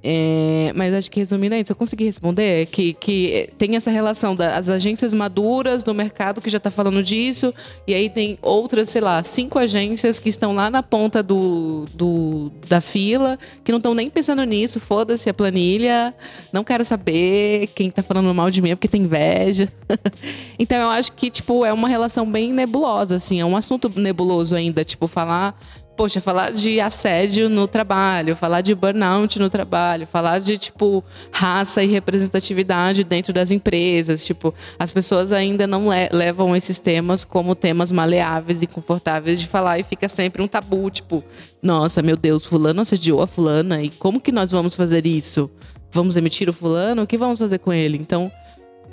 [0.06, 4.36] É, mas acho que resumindo é isso, eu consegui responder que, que tem essa relação
[4.36, 7.54] das agências maduras do mercado que já está falando disso,
[7.86, 12.52] e aí tem outras, sei lá, cinco agências que estão lá na ponta do, do
[12.68, 16.14] da fila, que não estão nem pensando nisso, foda-se a planilha,
[16.52, 19.72] não quero saber quem está falando mal de mim é porque tem inveja.
[20.58, 24.54] então eu acho que, tipo, é uma relação bem nebulosa, assim, é um assunto nebuloso
[24.54, 25.58] ainda, tipo, falar
[25.96, 31.82] poxa, falar de assédio no trabalho, falar de burnout no trabalho, falar de tipo raça
[31.82, 37.54] e representatividade dentro das empresas, tipo, as pessoas ainda não le levam esses temas como
[37.54, 41.22] temas maleáveis e confortáveis de falar e fica sempre um tabu, tipo,
[41.62, 45.50] nossa, meu Deus, fulano assediou a fulana e como que nós vamos fazer isso?
[45.90, 47.02] Vamos emitir o fulano?
[47.02, 47.96] O que vamos fazer com ele?
[47.96, 48.30] Então,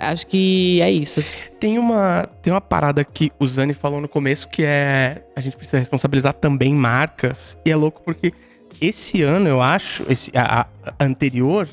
[0.02, 1.20] Acho que é isso.
[1.20, 1.36] Assim.
[1.60, 5.56] Tem uma, tem uma parada que o Zani falou no começo que é a gente
[5.56, 7.56] precisa responsabilizar também marcas.
[7.64, 8.32] E é louco porque
[8.80, 11.68] esse ano, eu acho, esse a, a anterior,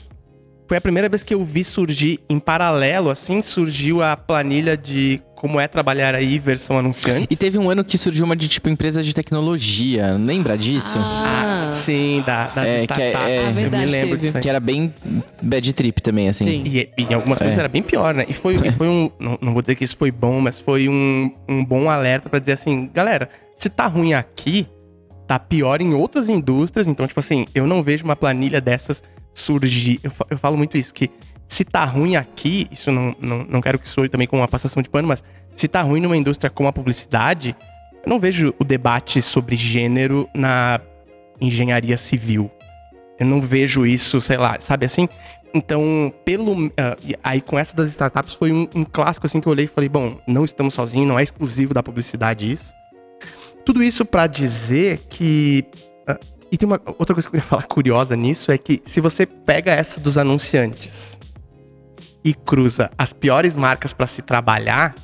[0.68, 5.20] foi a primeira vez que eu vi surgir em paralelo, assim, surgiu a planilha de
[5.39, 7.28] como é trabalhar aí versão anunciante.
[7.30, 10.97] E teve um ano que surgiu uma de tipo empresa de tecnologia, lembra disso?
[10.99, 13.13] Ah, sim, da, das É, que é- startups.
[13.30, 14.21] é- Ah, eu verdade, me lembro teve.
[14.21, 14.43] disso aí.
[14.43, 14.93] Que era bem
[15.41, 16.43] bad trip também, assim.
[16.43, 16.63] Sim.
[16.65, 17.60] E, e em algumas coisas É.
[17.62, 18.25] era bem pior, né?
[18.28, 19.10] E foi, e foi um.
[19.19, 22.39] Não, não vou dizer que isso foi bom, mas foi um, um bom alerta pra
[22.39, 24.67] dizer assim, galera, se tá ruim aqui,
[25.25, 26.86] tá pior em outras indústrias.
[26.88, 29.02] Então, tipo assim, eu não vejo uma planilha dessas
[29.34, 29.99] surgir.
[30.04, 31.10] Eu, eu falo muito isso, que
[31.50, 34.84] se tá ruim aqui, isso não, não, não quero que soe também com uma passação
[34.84, 35.24] de pano, mas
[35.56, 37.56] se tá ruim numa indústria como a publicidade,
[38.06, 40.80] eu não vejo o debate sobre gênero na
[41.42, 42.52] engenharia civil.
[43.20, 45.10] Eu não vejo isso, sei lá, sabe assim?
[45.52, 46.72] Então, pelo.
[47.04, 49.68] e aí, com essa das startups, foi um, um clássico assim que eu olhei e
[49.68, 52.72] falei: bom, não estamos sozinhos, não é exclusivo da publicidade isso.
[53.66, 55.66] Tudo isso pra dizer que.
[56.08, 56.20] ah,
[56.52, 59.26] e tem uma outra coisa que eu ia falar curiosa nisso: é que se você
[59.26, 61.18] pega essa dos anunciantes
[62.23, 64.95] e cruza as piores marcas pra se trabalhar,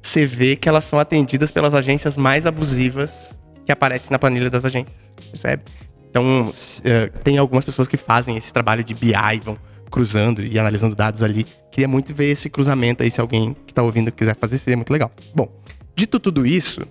[0.00, 4.64] você vê que elas são atendidas pelas agências mais abusivas que aparecem na planilha das
[4.64, 5.62] agências, percebe?
[6.10, 6.52] Então,
[6.84, 9.56] eh, tem algumas pessoas que fazem esse trabalho de BI, vão
[9.90, 11.46] cruzando e analisando dados ali.
[11.72, 14.92] Queria muito ver esse cruzamento aí, se alguém que tá ouvindo quiser fazer, seria muito
[14.92, 15.10] legal.
[15.34, 15.48] Bom,
[15.96, 16.86] dito tudo isso,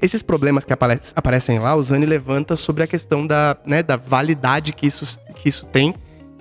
[0.00, 3.96] esses problemas que apare- aparecem lá, o Zani levanta sobre a questão da, né, da
[3.96, 5.94] validade que isso, que isso tem.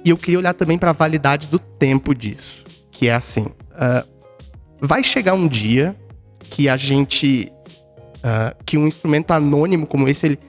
[0.06, 2.64] E eu queria olhar também para a validade do tempo disso.
[2.98, 4.04] Que é assim, ah,
[4.82, 5.96] vai chegar um dia
[6.50, 7.52] que a gente...
[8.24, 10.40] ah, que um instrumento anônimo como esse, ele,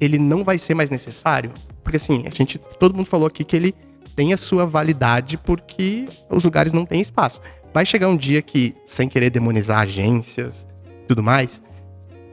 [0.00, 1.52] ele não vai ser mais necessário.
[1.84, 3.72] Porque assim, a gente, todo mundo falou aqui que ele
[4.16, 7.40] tem a sua validade porque os lugares não têm espaço.
[7.72, 10.66] Vai chegar um dia que, sem querer demonizar agências
[11.06, 11.62] tudo mais,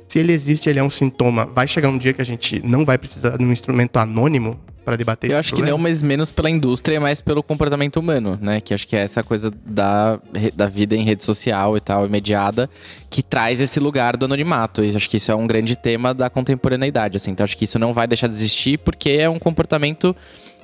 [0.08, 1.46] se ele existe, ele é um sintoma.
[1.46, 4.96] Vai chegar um dia que a gente não vai precisar de um instrumento anônimo para
[4.96, 5.78] debater Eu esse acho que problema?
[5.78, 8.62] não, mas menos pela indústria, mas pelo comportamento humano, né?
[8.62, 10.20] Que acho que é essa coisa da,
[10.56, 12.70] da vida em rede social e tal, imediata,
[13.10, 14.84] que traz esse lugar do anonimato.
[14.84, 17.32] E acho que isso é um grande tema da contemporaneidade, assim.
[17.32, 20.16] Então acho que isso não vai deixar de existir, porque é um comportamento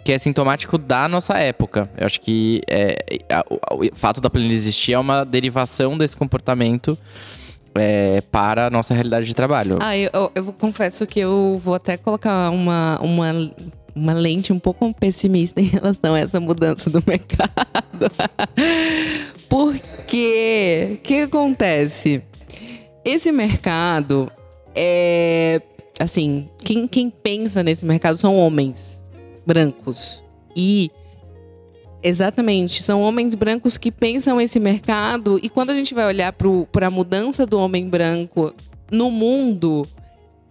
[0.04, 1.90] que é sintomático da nossa época.
[1.98, 2.98] Eu acho que é,
[3.32, 6.98] a- o, o fato da planilha existir é uma derivação desse comportamento
[7.76, 9.78] é, para a nossa realidade de trabalho.
[9.80, 13.32] Ah, eu, eu- eu confesso que eu vou até colocar uma, uma,
[13.96, 18.12] uma lente um pouco pessimista em relação a essa mudança do mercado.
[19.50, 22.24] Porque o que acontece?
[23.04, 24.32] Esse mercado
[24.76, 25.62] é.
[26.00, 29.00] Assim, quem, quem pensa nesse mercado são homens
[29.46, 30.24] brancos.
[30.56, 30.90] E
[32.04, 36.88] Exatamente, são homens brancos que pensam esse mercado e quando a gente vai olhar para
[36.88, 38.52] a mudança do homem branco
[38.90, 39.88] no mundo,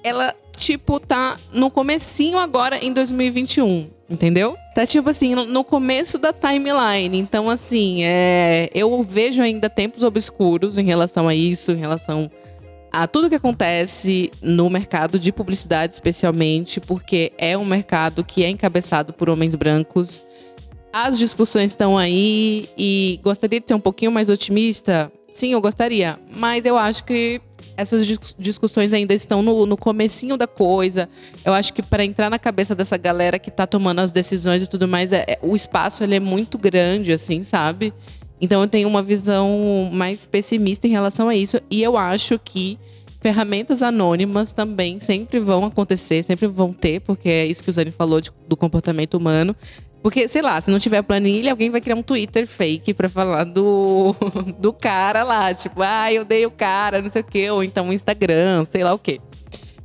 [0.05, 4.57] ela tipo tá no comecinho agora em 2021, entendeu?
[4.75, 7.19] Tá tipo assim no- começo da timeline.
[7.19, 12.31] Então assim, é, eu vejo ainda tempos obscuros em relação a isso, em relação
[12.93, 18.49] a tudo que acontece no mercado de publicidade, especialmente porque é um mercado que é
[18.49, 20.25] encabeçado por homens brancos.
[20.93, 25.11] As discussões estão aí e gostaria de ser um pouquinho mais otimista?
[25.33, 26.19] Sim, eu gostaria.
[26.37, 27.41] Mas eu acho que
[27.81, 31.09] essas dis- discussões ainda estão no, no comecinho da coisa.
[31.45, 34.67] Eu acho que para entrar na cabeça dessa galera que tá tomando as decisões e
[34.67, 37.93] tudo mais, é, é- o espaço ele é muito grande, assim, sabe?
[38.41, 41.61] Então eu tenho uma visão mais pessimista em relação a isso.
[41.71, 42.79] E eu acho que
[43.21, 47.91] ferramentas anônimas também sempre vão acontecer, sempre vão ter, porque é isso que o Zani
[47.91, 49.55] falou de- do comportamento humano.
[50.03, 53.45] Porque, sei lá, se não tiver planilha, alguém vai criar um Twitter fake pra falar
[53.45, 54.15] do,
[54.59, 55.53] do cara lá.
[55.53, 57.51] Tipo, ah, eu dei o cara, não sei o quê.
[57.51, 59.21] Ou então um Instagram, sei lá o quê.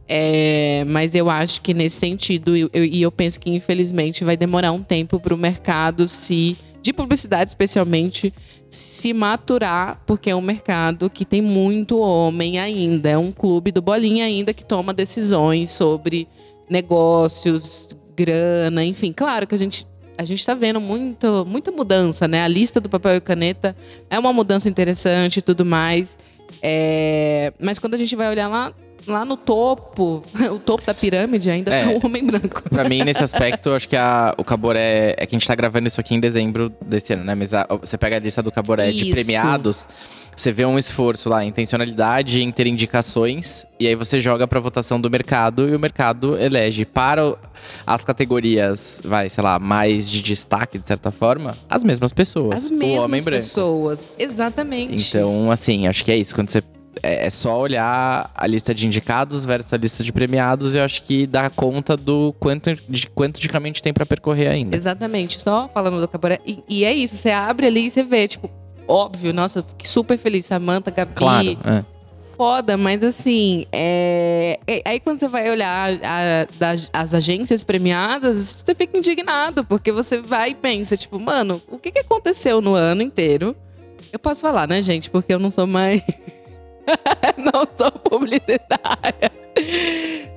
[0.07, 4.71] É, mas eu acho que nesse sentido, e eu, eu penso que infelizmente vai demorar
[4.71, 8.31] um tempo para o mercado se, de publicidade especialmente,
[8.69, 13.09] se maturar, porque é um mercado que tem muito homem ainda.
[13.09, 16.27] É um clube do bolinha ainda que toma decisões sobre
[16.69, 19.11] negócios, grana, enfim.
[19.11, 19.85] Claro que a gente
[20.17, 22.43] a gente está vendo muito, muita mudança, né?
[22.43, 23.75] A lista do papel e caneta
[24.09, 26.17] é uma mudança interessante e tudo mais.
[26.61, 28.73] É, Mas quando a gente vai olhar lá,
[29.07, 31.83] lá no topo, o topo da pirâmide ainda É.
[31.83, 32.63] tá o homem branco.
[32.69, 35.15] Pra mim, nesse aspecto, acho que a- o Caboré.
[35.17, 37.35] É que a gente tá gravando isso aqui em dezembro desse ano, né?
[37.35, 39.11] Mas a- você pega a lista do Caboré de Isso.
[39.11, 39.87] premiados,
[40.35, 44.99] você vê um esforço lá, intencionalidade em ter indicações, e aí você joga pra votação
[44.99, 47.35] do mercado e o mercado elege para
[47.85, 52.65] as categorias, vai, sei lá, mais de destaque, de certa forma, as mesmas pessoas.
[52.65, 53.43] As o homem mesmas branco.
[53.43, 54.11] pessoas.
[54.17, 55.09] Exatamente.
[55.09, 56.33] Então, assim, acho que é isso.
[56.35, 56.59] Quando você.
[57.03, 61.03] É é só olhar a lista de indicados versus a lista de premiados, eu acho
[61.03, 64.75] que dá conta do quanto de, quanto de caminho tem pra percorrer ainda.
[64.75, 65.41] Exatamente.
[65.41, 66.39] Só falando do cabaré.
[66.45, 68.49] E, e é isso, você abre ali e você vê, tipo,
[68.87, 70.45] óbvio, nossa, fiquei super feliz.
[70.45, 71.13] Samanta, Gabi.
[71.15, 71.57] Claro.
[71.65, 71.85] É.
[72.37, 74.59] Foda, mas assim, é...
[74.67, 79.89] é- aí quando você vai olhar a- das- as agências premiadas, você fica indignado, porque
[79.89, 83.55] você vai e pensa, tipo, mano, o que, que aconteceu no ano inteiro?
[84.11, 85.09] Eu posso falar, né, gente?
[85.09, 86.01] Porque eu não sou mais.
[87.37, 89.31] não sou publicitária.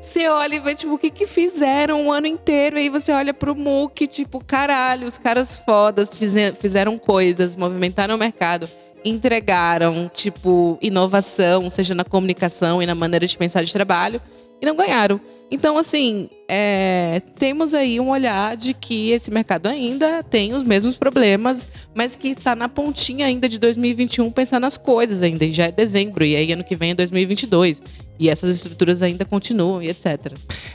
[0.00, 2.76] Você olha e vê, tipo, o que que fizeram o ano inteiro.
[2.76, 8.18] Aí você olha pro MOOC, tipo, caralho, os caras fodas fize- fizeram coisas, movimentaram o
[8.18, 8.68] mercado,
[9.04, 14.20] entregaram, tipo, inovação, seja na comunicação e na maneira de pensar de trabalho,
[14.60, 15.20] e não ganharam.
[15.50, 20.98] Então, assim, é, temos aí um olhar de que esse mercado ainda tem os mesmos
[20.98, 25.46] problemas, mas que está na pontinha ainda de 2021 pensando nas coisas ainda.
[25.46, 27.82] E já é dezembro, e aí ano que vem é 2022.
[28.20, 30.32] E essas estruturas ainda continuam e etc.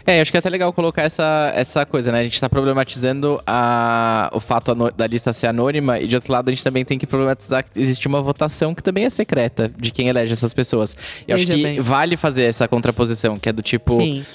[0.07, 2.21] É, acho que é até legal colocar essa, essa coisa, né?
[2.21, 6.47] A gente tá problematizando a, o fato da lista ser anônima e de outro lado
[6.47, 9.91] a gente também tem que problematizar que existe uma votação que também é secreta de
[9.91, 10.95] quem elege essas pessoas.
[11.27, 11.81] E eu acho que bem.
[11.81, 14.25] vale fazer essa contraposição, que é do tipo, Sim.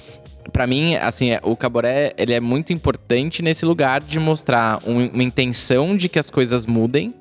[0.52, 5.08] Pra mim, assim, é- o Caboré, ele é muito importante nesse lugar de mostrar um-
[5.08, 7.14] uma intenção de que as coisas mudem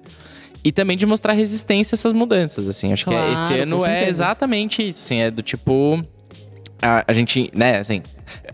[0.64, 2.92] e também de mostrar resistência a essas mudanças, assim.
[2.94, 6.04] Acho que Claro, esse com ano é exatamente isso, assim, é do tipo
[6.82, 8.02] a, a gente, né, assim,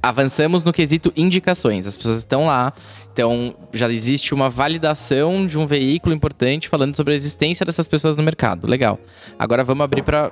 [0.02, 1.86] avançamos no quesito indicações.
[1.86, 2.74] As pessoas estão lá,
[3.12, 8.16] então já existe uma validação de um veículo importante falando sobre a existência dessas pessoas
[8.18, 8.66] no mercado.
[8.68, 9.00] Legal.
[9.38, 10.32] Agora vamos abrir para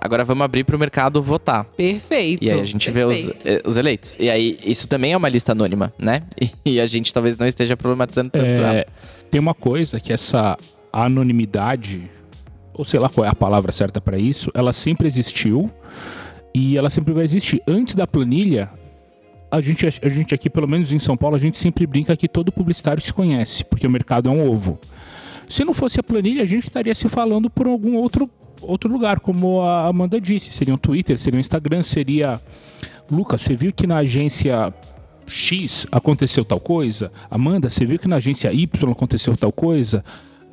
[0.00, 1.64] Agora vamos abrir para o mercado votar.
[1.76, 2.42] Perfeito.
[2.42, 3.46] E aí a gente vê os, perfeito.
[3.46, 4.16] eh, os eleitos.
[4.18, 6.22] E aí, isso também é uma lista anônima, né?
[6.64, 8.74] E, a gente talvez não esteja problematizando tanto ela.
[8.74, 8.86] É,
[9.30, 10.56] tem uma coisa que essa
[10.92, 12.10] anonimidade,
[12.72, 15.70] ou sei lá qual é a palavra certa para isso, ela sempre existiu
[16.54, 17.62] e ela sempre vai existir.
[17.68, 18.70] Antes da planilha,
[19.50, 22.28] a gente, a gente aqui, pelo menos em São Paulo, a gente sempre brinca que
[22.28, 24.78] todo publicitário se conhece, porque o mercado é um ovo.
[25.48, 28.30] Se não fosse a planilha, a gente estaria se falando por algum outro,
[28.60, 30.52] outro lugar, como a Amanda disse.
[30.52, 32.40] Seria um Twitter, seria um Instagram, seria.
[33.10, 34.72] Lucas, você viu que na agência
[35.26, 37.10] X aconteceu tal coisa?
[37.30, 40.04] Amanda, você viu que na agência Y aconteceu tal coisa?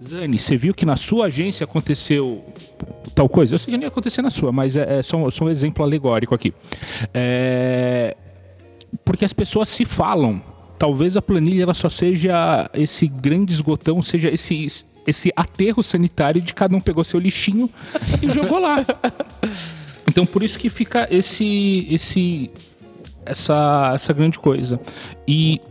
[0.04, 2.44] Zani, você viu que na sua agência aconteceu
[3.16, 3.56] tal coisa?
[3.56, 5.84] Eu sei que não ia acontecer na sua, mas é, é só, só um exemplo
[5.84, 6.54] alegórico aqui.
[7.14, 8.16] É,
[9.04, 10.42] porque as pessoas se falam.
[10.78, 14.68] Talvez a planilha ela só seja esse grande esgotão, seja esse,
[15.08, 17.70] esse aterro sanitário de cada um pegou seu lixinho
[18.22, 18.86] e jogou lá.
[20.08, 22.52] Então por isso que fica esse esse
[23.26, 24.80] essa essa grande coisa.
[25.28, 25.62] E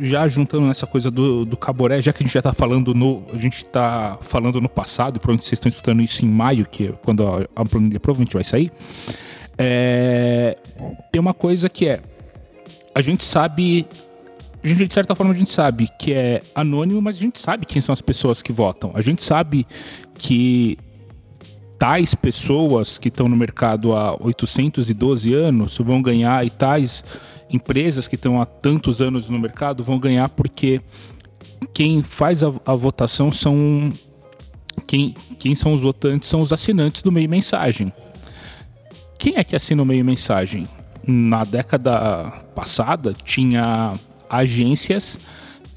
[0.00, 3.22] já juntando essa coisa do, do Caboré, já que a gente já tá falando no
[3.32, 6.92] a gente tá falando no passado, provavelmente vocês estão escutando isso em maio, que é
[7.02, 8.70] quando a, a planilha provavelmente vai sair.
[9.58, 10.56] É,
[11.10, 12.00] tem uma coisa que é
[12.94, 13.86] a gente sabe
[14.62, 17.66] a gente, de certa forma, a gente sabe que é anônimo, mas a gente sabe
[17.66, 18.92] quem são as pessoas que votam.
[18.94, 19.66] A gente sabe
[20.18, 20.78] que
[21.78, 27.02] tais pessoas que estão no mercado há 812 anos vão ganhar e tais
[27.50, 30.80] empresas que estão há tantos anos no mercado vão ganhar porque
[31.74, 33.92] quem faz a, a votação são
[34.86, 37.92] quem, quem são os votantes são os assinantes do meio mensagem.
[39.18, 40.68] Quem é que assina o meio mensagem?
[41.04, 43.94] Na década passada tinha
[44.32, 45.18] agências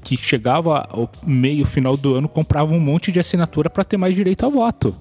[0.02, 4.14] que chegava ao meio final do ano compravam um monte de assinatura para ter mais
[4.14, 4.96] direito a voto.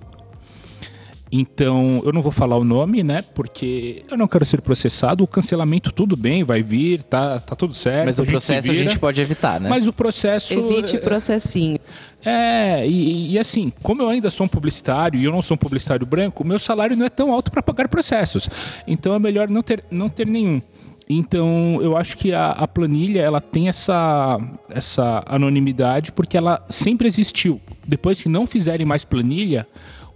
[1.32, 3.24] Então, eu não vou falar o nome, né?
[3.34, 5.24] Porque eu não quero ser processado.
[5.24, 8.06] O cancelamento, tudo bem, vai vir, tá, tá tudo certo.
[8.06, 9.70] Mas o processo a gente pode evitar, né?
[9.70, 10.54] Mas o processo.
[10.54, 11.80] Evite processinho.
[12.24, 15.58] É, e, e assim, como eu ainda sou um publicitário e eu não sou um
[15.58, 18.48] publicitário branco, o meu salário não é tão alto para pagar processos.
[18.88, 20.62] Então é melhor não ter, não ter nenhum.
[21.08, 24.38] Então eu acho que a, a planilha ela tem essa,
[24.70, 27.62] essa anonimidade porque ela sempre existiu.
[27.88, 29.68] Depois que não fizerem mais planilha,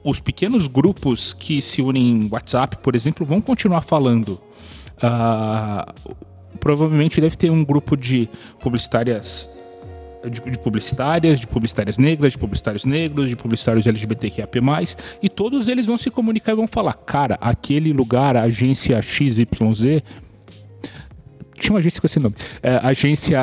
[0.04, 4.42] os pequenos grupos que se unem em WhatsApp, por exemplo, vão continuar falando.
[5.02, 5.94] Ah,
[6.60, 8.28] provavelmente deve ter um grupo de
[8.60, 9.50] publicitárias
[10.28, 14.50] de, de publicitárias, de publicitárias negras, de publicitários negros, de publicitários LGBTQIA+,
[15.22, 19.48] e todos eles vão se comunicar e vão falar, cara, aquele lugar, a agência XYZ,
[21.70, 23.40] tinha uma agência com esse nome, é, a agência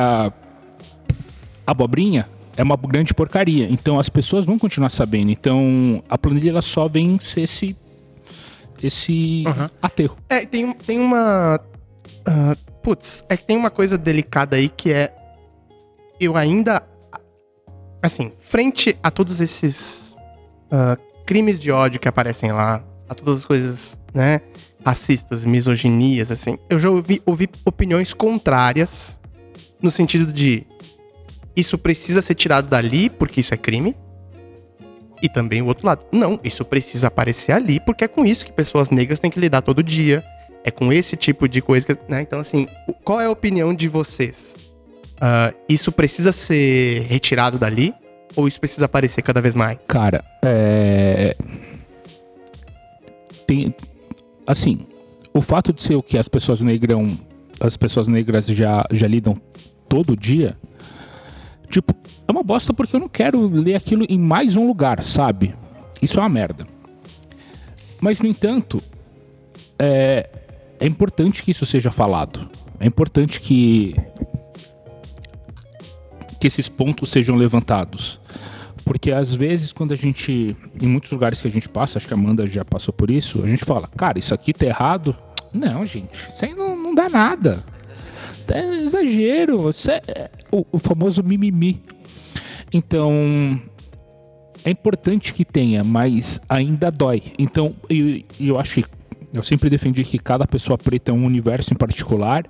[1.67, 6.63] Abobrinha é uma grande porcaria, então as pessoas vão continuar sabendo, então a planilha ela
[6.63, 7.77] só vem ser esse,
[8.83, 9.69] esse Uhum.
[9.81, 10.17] aterro.
[10.29, 11.61] É, tem, tem uma.
[12.25, 15.15] ah, putz, é que tem uma coisa delicada aí que é.
[16.19, 16.83] Eu ainda.
[18.03, 20.17] Assim, frente a todos esses
[20.71, 20.97] ah,
[21.27, 24.41] crimes de ódio que aparecem lá, a todas as coisas, né?
[24.87, 29.19] Racistas, misoginias, assim, eu já ouvi, ouvi opiniões contrárias
[29.83, 30.65] no sentido de
[31.57, 33.97] isso precisa ser tirado dali porque isso é crime.
[35.23, 36.05] E também o outro lado.
[36.13, 39.63] Não, isso precisa aparecer ali, porque é com isso que pessoas negras têm que lidar
[39.63, 40.23] todo dia.
[40.63, 41.99] É com esse tipo de coisa que.
[42.07, 42.21] Né?
[42.21, 42.69] Então, assim,
[43.03, 44.55] qual é a opinião de vocês?
[45.15, 47.95] Uh, isso precisa ser retirado dali?
[48.35, 49.79] Ou isso precisa aparecer cada vez mais?
[49.89, 51.35] Cara, é.
[53.47, 53.75] Tem.
[54.47, 54.87] Assim,
[55.33, 56.99] o fato de ser o que as pessoas negras.
[57.59, 59.41] As pessoas negras já, já lidam
[59.89, 60.57] todo dia.
[61.71, 61.95] Tipo,
[62.29, 65.55] é uma bosta porque eu não quero ler aquilo em mais um lugar, sabe?
[66.03, 66.67] Isso é uma merda.
[67.99, 68.83] Mas, no entanto,
[69.79, 70.29] é,
[70.79, 72.49] é importante que isso seja falado.
[72.79, 73.97] É importante que
[76.39, 78.21] que esses pontos sejam levantados.
[78.87, 80.57] Porque às vezes, quando a gente.
[80.81, 83.43] Em muitos lugares que a gente passa, acho que a Amanda já passou por isso,
[83.43, 85.15] a gente fala, cara, isso aqui tá errado.
[85.53, 87.65] Não, gente, isso aí não, não dá nada.
[88.47, 89.69] É exagero.
[89.69, 91.83] Isso é o, o famoso mimimi.
[92.73, 93.61] Então,
[94.65, 97.25] é importante que tenha, mas ainda dói.
[97.41, 98.85] Então, eu, eu acho que
[99.35, 102.47] eu sempre defendi que cada pessoa preta é um universo em particular.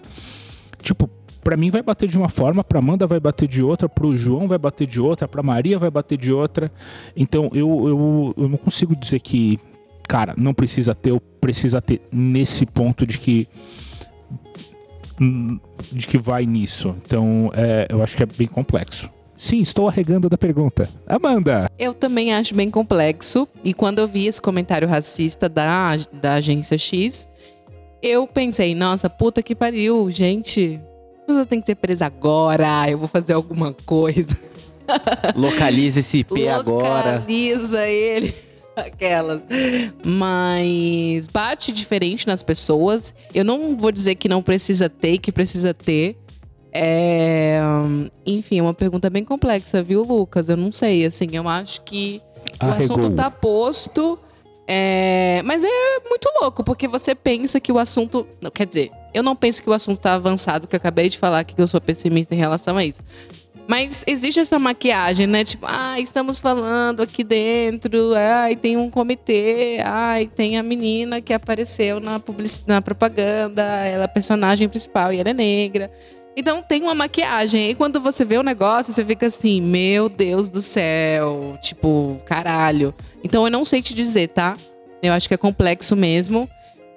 [0.83, 1.09] Tipo,
[1.47, 4.17] para mim vai bater de uma forma, para Amanda vai bater de outra, para o
[4.17, 6.73] João vai bater de outra, para Maria vai bater de outra.
[7.17, 9.57] Então eu, eu, eu não consigo dizer que,
[10.09, 13.49] cara, não precisa ter, ou precisa ter nesse ponto de que
[15.93, 16.97] de que vai nisso.
[17.05, 19.09] Então é, eu acho que é bem complexo.
[19.39, 20.91] Sim, estou arregando da pergunta.
[21.07, 21.71] Amanda!
[21.79, 23.47] Eu também acho bem complexo.
[23.63, 27.29] E quando eu vi esse comentário racista da, da agência X,
[28.03, 30.81] eu pensei, nossa, puta que pariu, gente
[31.27, 34.37] pessoa tem que ser presa agora, eu vou fazer alguma coisa.
[35.35, 37.17] Localiza esse IP agora.
[37.17, 38.35] Localiza ele.
[38.77, 39.41] Aquelas.
[40.05, 43.15] Mas bate diferente nas pessoas.
[43.35, 46.17] Eu não vou dizer que não precisa ter, que precisa ter.
[46.73, 47.59] É...
[48.27, 50.51] Enfim, é uma pergunta bem complexa, viu, Lucas?
[50.51, 52.21] Eu não sei, assim, eu acho que
[52.61, 52.77] Arregou.
[52.77, 54.19] o assunto tá posto.
[54.67, 55.43] É...
[55.45, 58.27] Mas é muito louco, porque você pensa que o assunto.
[58.53, 61.45] Quer dizer, eu não penso que o assunto tá avançado, que eu acabei de falar
[61.45, 63.03] que eu sou pessimista em relação a isso.
[63.67, 65.43] Mas existe essa maquiagem, né?
[65.43, 71.33] Tipo, ah, estamos falando aqui dentro, ai, tem um comitê, ai, tem a menina que
[71.33, 72.61] apareceu na, public...
[72.67, 75.91] na propaganda, ela é personagem principal e ela é negra.
[76.37, 77.71] Então tem uma maquiagem.
[77.71, 81.59] E quando você vê o negócio, você fica assim, meu Deus do céu.
[81.63, 82.95] Tipo, caralho.
[83.25, 84.57] Então eu não sei te dizer, tá?
[85.03, 86.49] Eu acho que é complexo mesmo.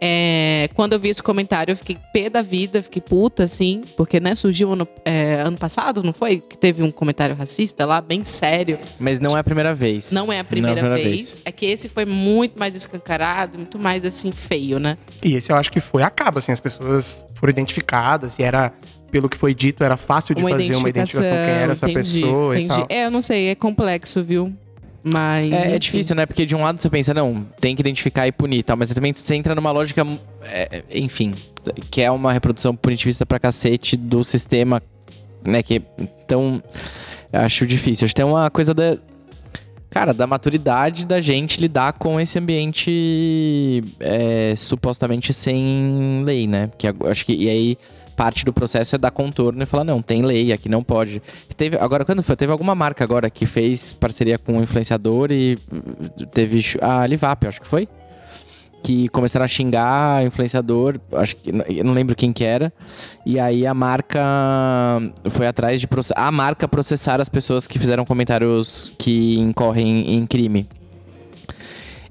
[0.01, 4.19] É, quando eu vi esse comentário, eu fiquei pé da vida, fiquei puta, assim, porque,
[4.19, 6.39] né, surgiu ano, é, ano passado, não foi?
[6.39, 8.79] Que teve um comentário racista lá, bem sério.
[8.97, 10.11] Mas não é a primeira vez.
[10.11, 11.15] Não é a primeira, é a primeira vez.
[11.17, 11.41] vez.
[11.43, 14.97] É que esse foi muito mais escancarado, muito mais, assim, feio, né?
[15.21, 18.71] E esse eu acho que foi a cabo, assim, as pessoas foram identificadas e era
[19.11, 22.21] pelo que foi dito, era fácil de uma fazer uma identificação quem era essa entendi,
[22.21, 22.73] pessoa entendi.
[22.73, 22.87] e tal.
[22.89, 24.53] É, eu não sei, é complexo, viu?
[25.03, 25.51] Mas.
[25.51, 26.25] É, é, difícil, né?
[26.25, 28.89] Porque de um lado você pensa, não, tem que identificar e punir e tal, mas
[28.89, 30.05] também você entra numa lógica,
[30.43, 31.33] é, enfim,
[31.89, 34.81] que é uma reprodução punitivista pra cacete do sistema,
[35.45, 35.63] né?
[35.63, 35.81] Que,
[36.25, 36.61] então,
[37.31, 38.05] acho difícil.
[38.05, 38.97] Acho que tem uma coisa da.
[39.89, 46.69] Cara, da maturidade da gente lidar com esse ambiente é, supostamente sem lei, né?
[46.77, 47.33] Que acho que.
[47.33, 47.77] E aí
[48.19, 51.21] parte do processo é dar contorno e falar, não, tem lei, aqui não pode.
[51.55, 52.35] Teve, agora, quando foi?
[52.35, 55.57] Teve alguma marca agora que fez parceria com um influenciador e
[56.33, 57.87] teve a Livap, acho que foi?
[58.83, 62.73] Que começaram a xingar influenciador, acho que eu não lembro quem que era.
[63.25, 64.19] E aí a marca
[65.29, 70.67] foi atrás de a marca processar as pessoas que fizeram comentários que incorrem em crime.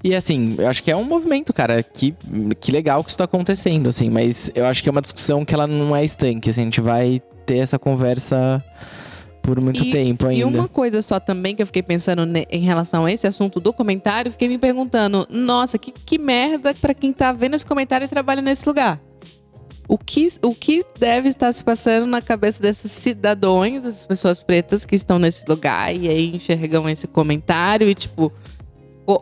[0.03, 2.15] E assim, eu acho que é um movimento, cara, que,
[2.61, 5.53] que legal que isso tá acontecendo, assim, mas eu acho que é uma discussão que
[5.53, 8.63] ela não é estanque, assim, a gente vai ter essa conversa
[9.43, 10.41] por muito e, tempo ainda.
[10.41, 13.73] E uma coisa só também que eu fiquei pensando em relação a esse assunto do
[13.73, 18.09] comentário, fiquei me perguntando, nossa, que, que merda para quem tá vendo esse comentário e
[18.09, 19.01] trabalha nesse lugar.
[19.89, 24.85] O que, o que deve estar se passando na cabeça desses cidadãos, dessas pessoas pretas
[24.85, 28.31] que estão nesse lugar e aí enxergam esse comentário e tipo,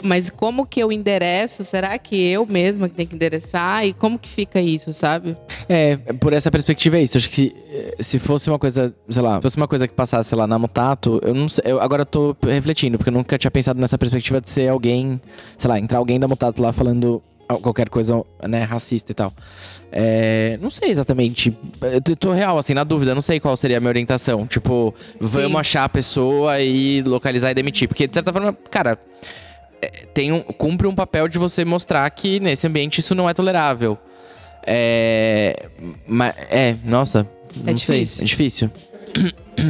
[0.02, 1.64] mas como que eu endereço?
[1.64, 3.86] Será que eu mesma que tenho que endereçar?
[3.86, 5.36] E como que fica isso, sabe?
[5.68, 7.16] É, por essa perspectiva é isso.
[7.16, 10.28] Acho que se, eh, se fosse uma coisa, sei lá, fosse uma coisa que passasse,
[10.28, 11.64] sei lá, na Mutato, eu não sei.
[11.66, 15.20] Eu, agora eu tô refletindo, porque eu nunca tinha pensado nessa perspectiva de ser alguém,
[15.56, 17.22] sei lá, entrar alguém da Mutato lá falando
[17.62, 19.32] qualquer coisa, né, racista e tal.
[19.92, 21.56] É, não sei exatamente.
[21.80, 24.46] Eu tô real, assim, na dúvida, não sei qual seria a minha orientação.
[24.46, 25.56] Tipo, vamos Sim.
[25.58, 27.86] achar a pessoa e localizar e demitir.
[27.86, 28.98] Porque, de certa forma, cara
[30.14, 33.98] tem um, cumpre um papel de você mostrar que nesse ambiente isso não é tolerável.
[34.66, 35.68] É.
[36.06, 37.28] Mas, é, nossa.
[37.66, 38.06] É difícil.
[38.06, 38.70] Sei, é difícil.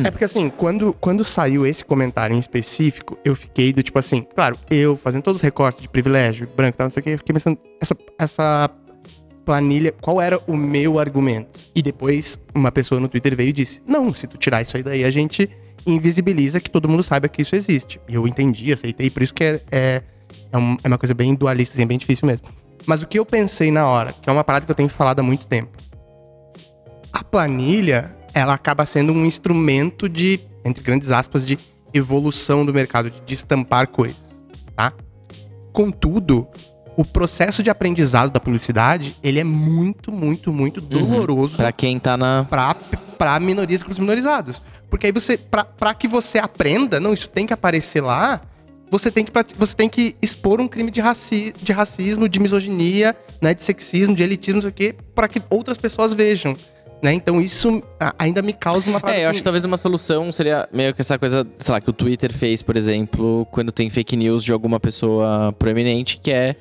[0.05, 4.27] É porque assim, quando, quando saiu esse comentário em específico, eu fiquei do tipo assim,
[4.35, 7.11] claro, eu fazendo todos os recortes de privilégio, branco e tal, não sei o que,
[7.11, 8.71] eu fiquei pensando, essa, essa
[9.45, 11.61] planilha, qual era o meu argumento?
[11.75, 14.83] E depois uma pessoa no Twitter veio e disse: Não, se tu tirar isso aí
[14.83, 15.49] daí, a gente
[15.87, 18.01] invisibiliza que todo mundo saiba que isso existe.
[18.09, 20.03] E eu entendi, aceitei, por isso que é, é,
[20.53, 22.49] é, é uma coisa bem dualista, assim, bem difícil mesmo.
[22.85, 25.21] Mas o que eu pensei na hora, que é uma parada que eu tenho falado
[25.21, 25.71] há muito tempo.
[27.13, 31.59] A planilha, ela acaba sendo um instrumento de, entre grandes aspas, de
[31.95, 34.93] evolução do mercado, de destampar coisas, tá?
[35.73, 36.47] Contudo,
[36.97, 42.17] o processo de aprendizado da publicidade, ele é muito, muito, muito doloroso Pra quem tá
[42.17, 42.47] na.
[42.49, 44.63] pra, pra minorias e grupos minorizados.
[44.89, 48.41] Porque aí você, pra, pra que você aprenda, não, isso tem que aparecer lá,
[48.91, 53.15] você tem que, você tem que expor um crime de, raci, de racismo, de misoginia,
[53.41, 56.57] né, de sexismo, de elitismo, não sei o quê, pra que outras pessoas vejam.
[57.03, 57.13] Né?
[57.13, 57.83] Então isso
[58.19, 61.19] ainda me causa uma É, eu acho que talvez uma solução seria meio que essa
[61.19, 64.81] coisa, sei lá, que o Twitter fez, por exemplo, quando tem fake news de alguma
[64.81, 66.57] pessoa proeminente, que é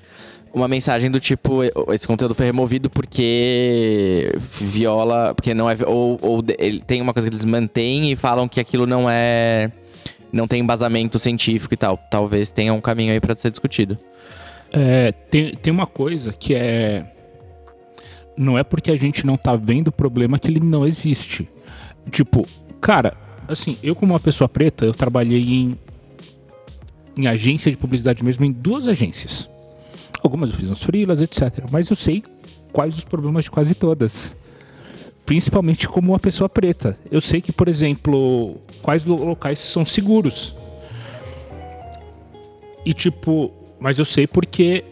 [0.56, 1.62] uma mensagem do tipo,
[1.93, 4.32] esse conteúdo foi removido porque
[4.62, 6.41] viola, porque não é, ou, ou
[6.88, 9.70] tem uma coisa que eles mantêm e falam que aquilo não é,
[10.32, 11.97] não tem embasamento científico e tal.
[12.10, 13.99] Talvez tenha um caminho aí pra ser discutido.
[14.72, 17.06] É, tem, tem uma coisa que é.
[18.38, 21.49] Não é porque a gente não tá vendo o problema que ele não existe.
[22.10, 22.47] Tipo,
[22.80, 23.14] cara,
[23.45, 25.78] assim, eu como uma pessoa preta, eu trabalhei em,
[27.18, 29.49] em agência de publicidade mesmo, em duas agências.
[30.26, 31.65] Algumas eu fiz uns freelas, etc.
[31.71, 32.19] Mas eu sei
[32.73, 34.36] quais os problemas de quase todas.
[35.23, 36.97] Principalmente como uma pessoa preta.
[37.11, 40.55] Eu sei que, por exemplo, quais lo- locais são seguros.
[42.84, 44.84] E tipo, mas eu sei porque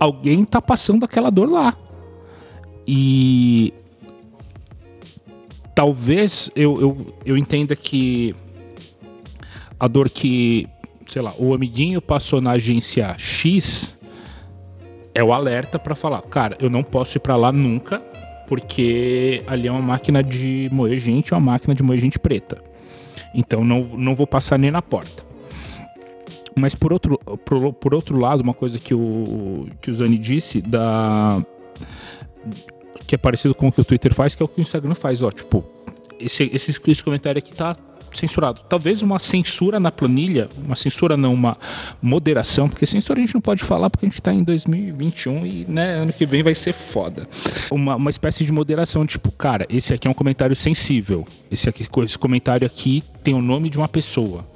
[0.00, 1.76] alguém tá passando aquela dor lá.
[2.86, 3.74] E
[5.74, 8.34] talvez eu, eu, eu entenda que
[9.78, 10.66] a dor que,
[11.06, 13.97] sei lá, o amiguinho passou na agência X
[15.18, 17.98] é o alerta pra falar, cara, eu não posso ir pra lá nunca,
[18.46, 22.62] porque ali é uma máquina de moer gente, é uma máquina de moer gente preta.
[23.34, 25.24] Então não, não vou passar nem na porta.
[26.54, 30.62] Mas por outro, por, por outro lado, uma coisa que o, que o Zani disse
[30.62, 31.44] da.
[33.04, 34.94] Que é parecido com o que o Twitter faz, que é o que o Instagram
[34.94, 35.32] faz, ó.
[35.32, 35.64] Tipo,
[36.20, 37.76] esse, esse, esse comentário aqui tá
[38.14, 38.60] censurado.
[38.68, 41.56] Talvez uma censura na planilha, uma censura não, uma
[42.00, 45.66] moderação, porque censura a gente não pode falar porque a gente tá em 2021 e,
[45.68, 47.28] né, ano que vem vai ser foda.
[47.70, 51.26] Uma, uma espécie de moderação, tipo, cara, esse aqui é um comentário sensível.
[51.50, 54.46] Esse, aqui, esse comentário aqui tem o nome de uma pessoa.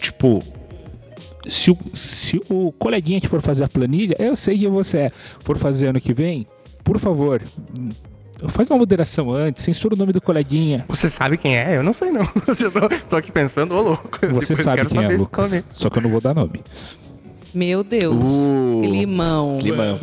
[0.00, 0.42] Tipo,
[1.48, 5.12] se o, se o coleguinha que for fazer a planilha, eu sei que você é,
[5.44, 6.46] for fazer ano que vem,
[6.84, 7.42] por favor,
[8.46, 10.84] faz uma moderação antes, censura o nome do coleguinha.
[10.88, 11.76] Você sabe quem é?
[11.76, 12.22] Eu não sei, não.
[12.46, 14.18] Eu tô, tô aqui pensando, ô louco.
[14.32, 15.64] Você Depois sabe quem é, Lucas.
[15.72, 16.62] Só que eu não vou dar nome.
[17.52, 18.16] Meu Deus.
[18.16, 18.80] Uh.
[18.82, 19.58] Climão.
[19.60, 19.98] Climão.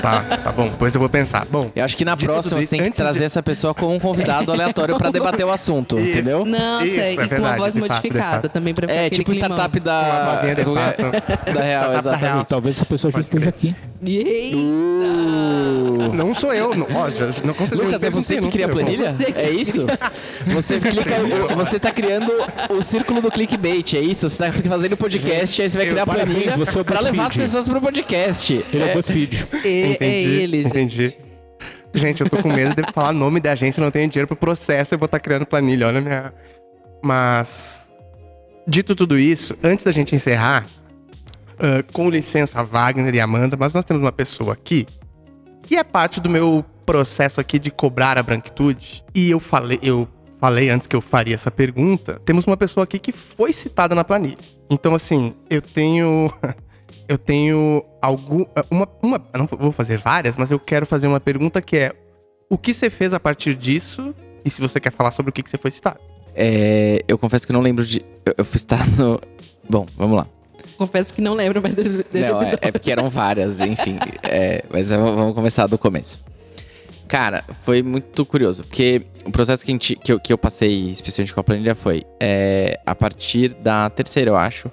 [0.00, 0.68] Tá, tá bom.
[0.68, 1.46] Depois eu vou pensar.
[1.50, 3.98] Bom, Eu acho que na próxima você tem que trazer de- essa pessoa com um
[3.98, 6.08] convidado aleatório pra debater o assunto, Isso.
[6.10, 6.44] entendeu?
[6.44, 7.02] Não, Isso, sei.
[7.02, 8.48] é e com uma verdade, voz modificada fato.
[8.52, 9.48] também pra ficar É, tipo climão.
[9.50, 10.40] startup da.
[10.40, 11.50] Qualquer- fato.
[11.54, 12.20] Da Real, da exatamente.
[12.22, 12.44] Real.
[12.44, 13.74] Talvez essa pessoa já esteja aqui.
[14.06, 14.56] Eita!
[14.56, 16.14] Uh.
[16.14, 16.74] não sou eu.
[16.74, 17.84] Não, ó, já, não aconteceu.
[17.84, 19.14] Lucas, é você que cria a planilha?
[19.34, 19.86] É isso?
[20.46, 21.10] Você clica,
[21.54, 22.32] você tá criando
[22.70, 24.28] o círculo do clickbait, é isso?
[24.28, 27.36] Você tá fazendo podcast, aí você vai criar a planilha é o pra levar as
[27.36, 28.64] pessoas pro podcast.
[28.72, 29.46] Ele é, BuzzFeed.
[29.90, 30.68] É, é Entendi, ele, gente.
[30.68, 31.18] entendi.
[31.92, 34.94] Gente, eu tô com medo de falar nome da agência, não tenho dinheiro pro processo,
[34.94, 36.32] eu vou estar criando planilha, olha minha...
[37.02, 37.90] Mas,
[38.66, 40.66] dito tudo isso, antes da gente encerrar,
[41.58, 44.86] ah, com licença Wagner e Amanda, mas nós temos uma pessoa aqui
[45.70, 49.04] que é parte do meu processo aqui de cobrar a branquitude.
[49.14, 50.08] E eu falei, eu
[50.40, 54.02] falei antes que eu faria essa pergunta, temos uma pessoa aqui que foi citada na
[54.02, 54.38] planilha.
[54.68, 56.32] Então, assim, eu tenho...
[57.10, 59.20] Eu tenho algum, uma, uma.
[59.32, 61.92] Eu não vou fazer várias, mas eu quero fazer uma pergunta que é:
[62.48, 64.14] o que você fez a partir disso?
[64.44, 65.96] E se você quer falar sobre o que, que você foi citar?
[66.36, 68.00] É, eu confesso que não lembro de.
[68.24, 69.20] Eu, eu fui estar no.
[69.68, 70.26] Bom, vamos lá.
[70.78, 72.58] Confesso que não lembro mais desse, desse Não, é, episódio.
[72.62, 73.98] é porque eram várias, enfim.
[74.22, 76.20] É, mas vamos vamos começar do começo.
[77.08, 80.90] Cara, foi muito curioso, porque o processo que, a gente- que, eu, que eu passei,
[80.92, 84.70] especialmente com a planilha, foi é, a partir da terceira, eu acho.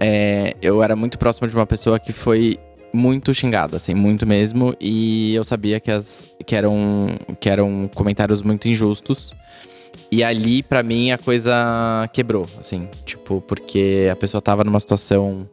[0.00, 2.58] É, eu era muito próximo de uma pessoa que foi
[2.92, 8.42] muito xingada, assim, muito mesmo, e eu sabia que, as, que, eram, que eram comentários
[8.42, 9.34] muito injustos.
[10.10, 15.48] E ali, pra mim, a coisa quebrou, assim, tipo, porque a pessoa tava numa situação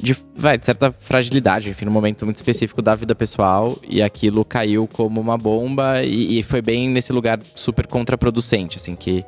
[0.00, 3.76] de, vai, de certa fragilidade, enfim, num momento muito específico da vida pessoal.
[3.88, 8.94] E aquilo caiu como uma bomba e, e foi bem nesse lugar super contraproducente, assim,
[8.94, 9.24] que,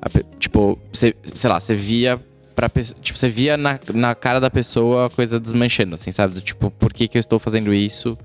[0.00, 0.08] a,
[0.38, 2.20] tipo, você, sei lá, você via
[2.58, 2.68] pra
[3.00, 6.40] tipo, você via na, na cara da pessoa a coisa desmanchando, assim, sabe?
[6.40, 8.18] Tipo, por que, que eu estou fazendo isso?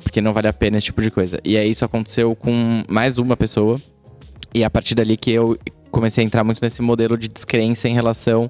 [0.00, 1.40] Porque não vale a pena esse tipo de coisa.
[1.44, 3.80] E aí isso aconteceu com mais uma pessoa.
[4.54, 5.58] E a partir dali que eu
[5.90, 8.48] comecei a entrar muito nesse modelo de descrença em relação.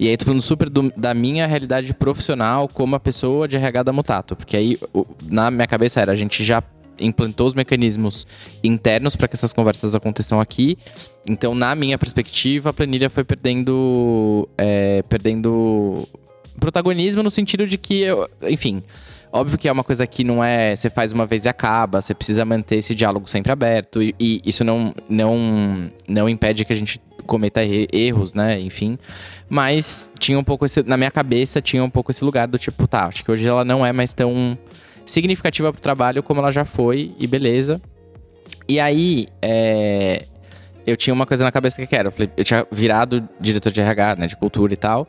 [0.00, 3.82] E aí tô falando super do, da minha realidade profissional como a pessoa de RH
[3.82, 4.34] da Mutato.
[4.34, 4.78] Porque aí,
[5.22, 6.62] na minha cabeça era, a gente já
[6.98, 8.26] implantou os mecanismos
[8.62, 10.76] internos para que essas conversas aconteçam aqui.
[11.26, 14.48] Então, na minha perspectiva, a planilha foi perdendo.
[14.56, 16.08] É, perdendo
[16.60, 18.82] protagonismo no sentido de que eu, enfim,
[19.34, 20.76] Óbvio que é uma coisa que não é.
[20.76, 24.02] Você faz uma vez e acaba, você precisa manter esse diálogo sempre aberto.
[24.02, 28.60] E, e isso não, não, não impede que a gente cometa erros, né?
[28.60, 28.98] Enfim.
[29.48, 30.82] Mas tinha um pouco esse.
[30.82, 33.64] Na minha cabeça, tinha um pouco esse lugar do tipo, tá, acho que hoje ela
[33.64, 34.58] não é mais tão
[35.04, 37.80] significativa pro trabalho como ela já foi, e beleza.
[38.68, 40.26] E aí, é,
[40.86, 41.96] eu tinha uma coisa na cabeça que.
[41.96, 44.26] Eu, falei, eu tinha virado diretor de RH, né?
[44.26, 45.08] De cultura e tal.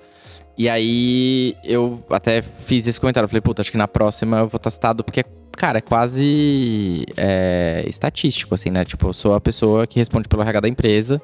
[0.58, 3.26] E aí eu até fiz esse comentário.
[3.26, 7.06] Eu falei, puta, acho que na próxima eu vou estar citado, porque, cara, é quase
[7.18, 8.86] é, estatístico, assim, né?
[8.86, 11.22] Tipo, eu sou a pessoa que responde pelo RH da empresa.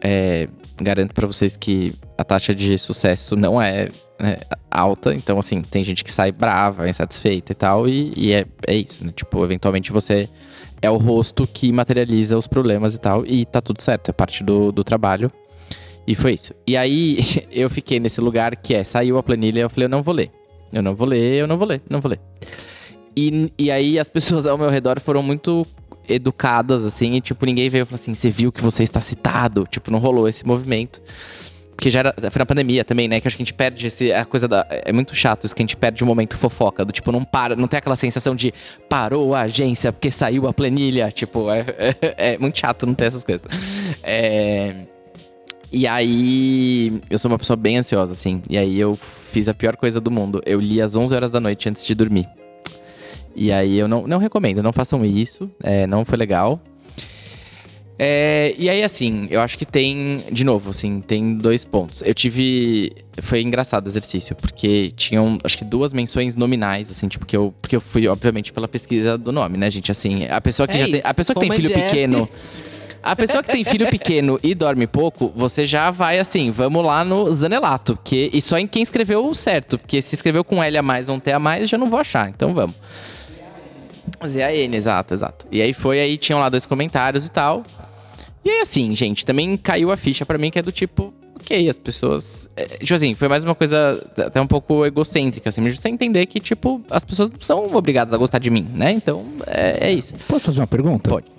[0.00, 0.48] É,
[0.80, 3.88] garanto para vocês que a taxa de sucesso não é,
[4.20, 4.40] é,
[4.70, 5.14] alta.
[5.14, 7.88] Então, assim, tem gente que sai brava, insatisfeita e tal.
[7.88, 9.12] E, e é, é isso, né?
[9.14, 10.28] Tipo, eventualmente você
[10.80, 13.24] é o rosto que materializa os problemas e tal.
[13.26, 15.30] E tá tudo certo, é parte do, do trabalho.
[16.06, 16.54] E foi isso.
[16.66, 17.18] E aí
[17.50, 20.30] eu fiquei nesse lugar que é, saiu a planilha eu falei, eu não vou ler.
[20.72, 22.20] Eu não vou ler, eu não vou ler, não vou ler.
[23.16, 25.66] E, e aí as pessoas ao meu redor foram muito
[26.08, 29.66] educadas, assim, e tipo, ninguém veio e falou assim, você viu que você está citado?
[29.68, 31.00] Tipo, não rolou esse movimento.
[31.76, 33.20] Porque já era, foi na pandemia também, né?
[33.20, 34.66] Que acho que a gente perde esse, a coisa da.
[34.70, 36.86] É muito chato isso que a gente perde o um momento fofoca.
[36.86, 38.52] Do tipo, não para, não tem aquela sensação de
[38.88, 41.12] parou a agência porque saiu a planilha.
[41.12, 41.66] Tipo, é,
[42.00, 43.46] é, é muito chato não ter essas coisas.
[44.02, 44.74] É.
[45.70, 48.40] E aí, eu sou uma pessoa bem ansiosa, assim.
[48.48, 48.98] E aí eu
[49.30, 50.40] fiz a pior coisa do mundo.
[50.46, 52.26] Eu li às 11 horas da noite antes de dormir.
[53.34, 55.50] E aí eu não, não recomendo, não façam isso.
[55.62, 56.58] É, não foi legal.
[57.98, 62.02] É, e aí, assim, eu acho que tem, de novo, assim, tem dois pontos.
[62.04, 62.92] Eu tive.
[63.22, 67.54] Foi engraçado o exercício, porque tinham, acho que duas menções nominais, assim, tipo, que eu.
[67.60, 69.90] Porque eu fui, obviamente, pela pesquisa do nome, né, gente?
[69.90, 71.02] Assim, a pessoa que é já isso.
[71.02, 71.10] tem.
[71.10, 71.82] A pessoa que tem filho Jeff.
[71.82, 72.28] pequeno.
[73.02, 77.04] A pessoa que tem filho pequeno e dorme pouco, você já vai assim, vamos lá
[77.04, 77.96] no Zanelato.
[78.02, 79.78] Que, e só em quem escreveu o certo.
[79.78, 82.00] Porque se escreveu com L a mais ou um T a mais, já não vou
[82.00, 82.28] achar.
[82.28, 82.74] Então vamos.
[84.26, 85.46] Z-A-N, exato, exato.
[85.52, 87.64] E aí foi, aí tinham lá dois comentários e tal.
[88.46, 91.68] E aí assim, gente, também caiu a ficha para mim que é do tipo, ok,
[91.68, 92.48] as pessoas.
[92.56, 96.24] É, tipo assim, foi mais uma coisa até um pouco egocêntrica, assim, mas você entender
[96.26, 98.92] que, tipo, as pessoas não são obrigadas a gostar de mim, né?
[98.92, 100.14] Então, é, é isso.
[100.28, 101.10] Posso fazer uma pergunta?
[101.10, 101.36] Pode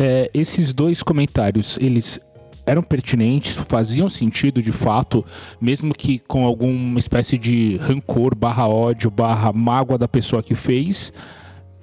[0.00, 2.18] é, esses dois comentários, eles
[2.64, 5.24] eram pertinentes, faziam sentido de fato,
[5.60, 11.12] mesmo que com alguma espécie de rancor, barra ódio, barra mágoa da pessoa que fez.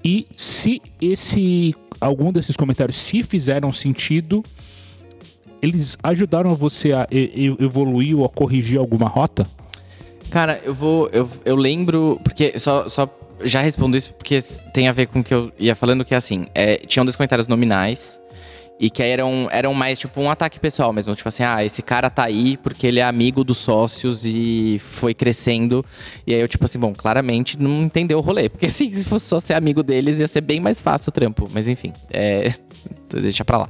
[0.04, 4.44] E se esse algum desses comentários se fizeram sentido,
[5.68, 9.48] eles ajudaram você a evoluir ou a corrigir alguma rota?
[10.30, 11.10] Cara, eu vou.
[11.12, 12.20] Eu, eu lembro.
[12.24, 13.10] Porque só, só
[13.44, 14.40] já respondo isso porque
[14.74, 17.16] tem a ver com o que eu ia falando, que é assim, é, tinham dois
[17.16, 18.20] comentários nominais.
[18.80, 21.16] E que eram, eram mais tipo um ataque pessoal mesmo.
[21.16, 25.16] Tipo assim, ah, esse cara tá aí porque ele é amigo dos sócios e foi
[25.16, 25.84] crescendo.
[26.28, 28.50] E aí eu, tipo assim, bom, claramente não entendeu o rolê.
[28.50, 31.50] Porque se, se fosse só ser amigo deles, ia ser bem mais fácil o trampo.
[31.52, 32.54] Mas enfim, é,
[33.20, 33.70] deixa pra lá.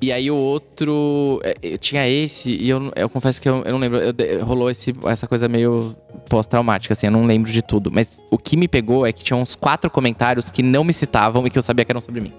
[0.00, 1.40] E aí o outro.
[1.42, 3.98] É, tinha esse, e eu, eu confesso que eu, eu não lembro.
[3.98, 5.96] Eu, rolou esse, essa coisa meio
[6.28, 7.90] pós-traumática, assim, eu não lembro de tudo.
[7.90, 11.46] Mas o que me pegou é que tinha uns quatro comentários que não me citavam
[11.46, 12.32] e que eu sabia que eram sobre mim.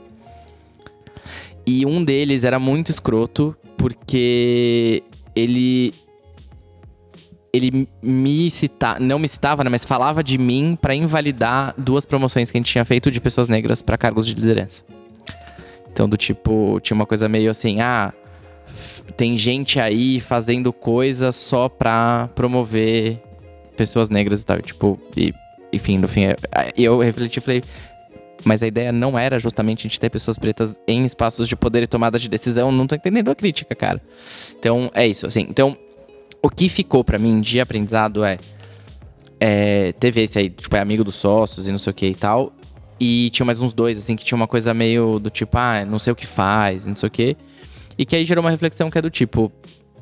[1.65, 5.03] E um deles era muito escroto, porque
[5.35, 5.93] ele.
[7.51, 12.51] Ele me citava, não me citava, né, mas falava de mim para invalidar duas promoções
[12.51, 14.83] que a gente tinha feito de pessoas negras para cargos de liderança.
[15.95, 18.13] Então, do tipo, tinha uma coisa meio assim, ah,
[19.15, 23.17] tem gente aí fazendo coisa só pra promover
[23.77, 24.61] pessoas negras e tal.
[24.61, 25.33] Tipo, e,
[25.71, 26.35] enfim, no fim, é,
[26.75, 27.63] eu refleti e falei,
[28.43, 31.87] mas a ideia não era justamente de ter pessoas pretas em espaços de poder e
[31.87, 32.73] tomada de decisão.
[32.73, 34.01] Não tô entendendo a crítica, cara.
[34.59, 35.47] Então, é isso, assim.
[35.49, 35.77] Então,
[36.41, 38.37] o que ficou para mim de aprendizado é,
[39.39, 39.93] é.
[39.93, 42.51] Teve esse aí, tipo, é amigo dos sócios e não sei o que e tal.
[42.99, 45.99] E tinha mais uns dois, assim, que tinha uma coisa meio do tipo, ah, não
[45.99, 47.37] sei o que faz, não sei o que.
[47.97, 49.51] E que aí gerou uma reflexão que é do tipo.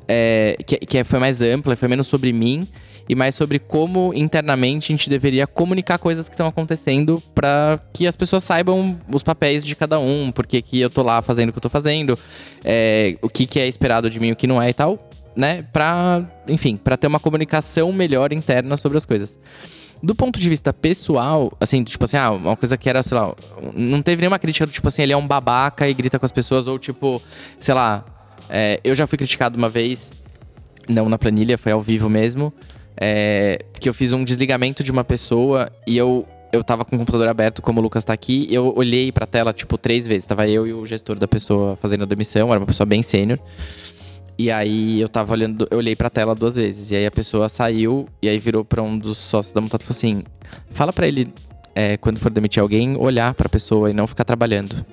[0.06, 2.68] É, que, que foi mais ampla, foi menos sobre mim.
[3.08, 8.06] e mais sobre como internamente a gente deveria comunicar coisas que estão acontecendo para que
[8.06, 11.50] as pessoas saibam os papéis de cada um, por que que eu tô lá fazendo
[11.50, 12.18] o que eu tô fazendo,
[12.64, 15.64] é, o que, que é esperado de mim, o que não é e tal, né?
[15.72, 19.38] Pra, enfim, para ter uma comunicação melhor interna sobre as coisas.
[20.02, 23.34] Do ponto de vista pessoal, assim, tipo assim, ah, uma coisa que era, sei lá,
[23.74, 26.32] não teve nenhuma crítica do tipo assim, ele é um babaca e grita com as
[26.32, 27.22] pessoas, ou tipo,
[27.58, 28.04] sei lá,
[28.50, 30.12] é, eu já fui criticado uma vez,
[30.88, 32.52] não na planilha, foi ao vivo mesmo,
[32.96, 36.98] é, que eu fiz um desligamento de uma pessoa e eu, eu tava com o
[36.98, 40.26] computador aberto, como o Lucas tá aqui, eu olhei pra tela, tipo, três vezes.
[40.26, 43.38] Tava eu e o gestor da pessoa fazendo a demissão, era uma pessoa bem sênior.
[44.36, 46.90] E aí eu tava olhando, eu olhei pra tela duas vezes.
[46.90, 49.86] E aí a pessoa saiu e aí virou pra um dos sócios da Mutato e
[49.86, 50.24] falou assim:
[50.70, 51.32] fala pra ele,
[51.74, 54.84] é, quando for demitir alguém, olhar pra pessoa e não ficar trabalhando.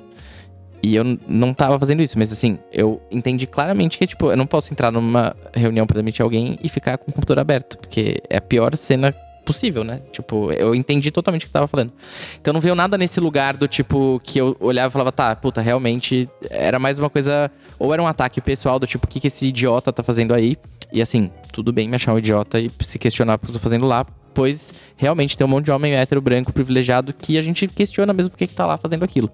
[0.84, 4.48] E eu não tava fazendo isso, mas assim, eu entendi claramente que, tipo, eu não
[4.48, 8.38] posso entrar numa reunião pra demitir alguém e ficar com o computador aberto, porque é
[8.38, 9.14] a pior cena
[9.46, 10.02] possível, né?
[10.12, 11.92] Tipo, eu entendi totalmente o que tava falando.
[12.40, 15.62] Então não veio nada nesse lugar do tipo que eu olhava e falava, tá, puta,
[15.62, 17.52] realmente era mais uma coisa.
[17.78, 20.58] Ou era um ataque pessoal do tipo, o que, que esse idiota tá fazendo aí?
[20.94, 23.60] E assim, tudo bem me achar um idiota e se questionar o que eu tô
[23.60, 27.68] fazendo lá, pois realmente tem um monte de homem hétero branco privilegiado que a gente
[27.68, 29.32] questiona mesmo por que, que tá lá fazendo aquilo.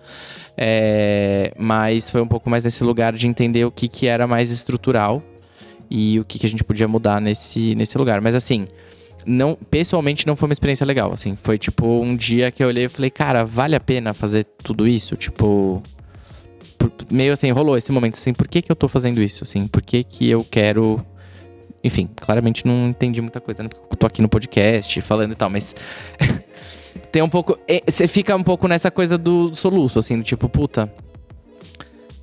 [0.56, 4.52] É, mas foi um pouco mais nesse lugar de entender o que, que era mais
[4.52, 5.22] estrutural
[5.90, 8.22] e o que, que a gente podia mudar nesse, nesse lugar.
[8.22, 8.68] Mas assim,
[9.28, 11.38] não, pessoalmente não foi uma experiência legal, assim.
[11.44, 14.88] Foi tipo um dia que eu olhei e falei, cara, vale a pena fazer tudo
[14.88, 15.16] isso?
[15.16, 15.84] Tipo.
[16.78, 19.44] por- meio assim, rolou esse momento assim, por que, que eu tô fazendo isso?
[19.44, 21.06] Assim, por que, que eu quero.
[21.84, 23.70] Enfim, claramente não entendi muita coisa, né?
[23.92, 25.76] Eu tô aqui no podcast falando e tal, mas.
[27.12, 27.58] tem um pouco.
[27.68, 30.92] é, Você fica um pouco nessa coisa do soluço, assim, do tipo, puta.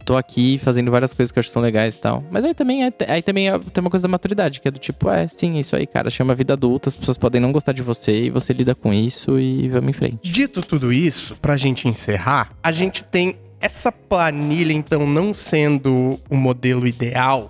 [0.05, 2.23] Tô aqui fazendo várias coisas que eu acho que são legais e tal.
[2.31, 4.79] Mas aí também, é- aí também é- tem uma coisa da maturidade, que é do
[4.79, 6.11] tipo, é, sim, é isso aí, cara.
[6.11, 9.39] Chama vida adulta, as pessoas podem não gostar de você e você lida com isso
[9.39, 10.31] e vamos em frente.
[10.31, 16.37] Dito tudo isso, pra gente encerrar, a gente tem essa planilha, então, não sendo o
[16.37, 17.49] modelo ideal,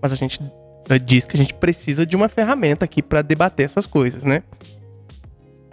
[0.00, 0.40] mas a gente
[0.88, 4.42] eh, diz que a gente precisa de uma ferramenta aqui pra debater essas coisas, né?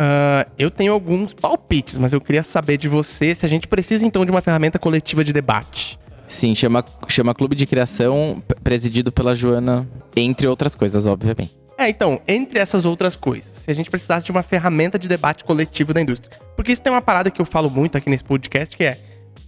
[0.01, 4.05] Ah, eu tenho alguns palpites, mas eu queria saber de você se a gente precisa,
[4.05, 5.99] então, de uma ferramenta coletiva de debate.
[6.25, 9.85] Sim, chama, chama Clube de Criação, presidido pela Joana,
[10.15, 11.57] entre outras coisas, obviamente.
[11.77, 15.43] É, então, entre essas outras coisas, se a gente precisasse de uma ferramenta de debate
[15.43, 16.39] coletivo da indústria.
[16.55, 18.97] Porque isso tem uma parada que eu falo muito aqui nesse podcast, que é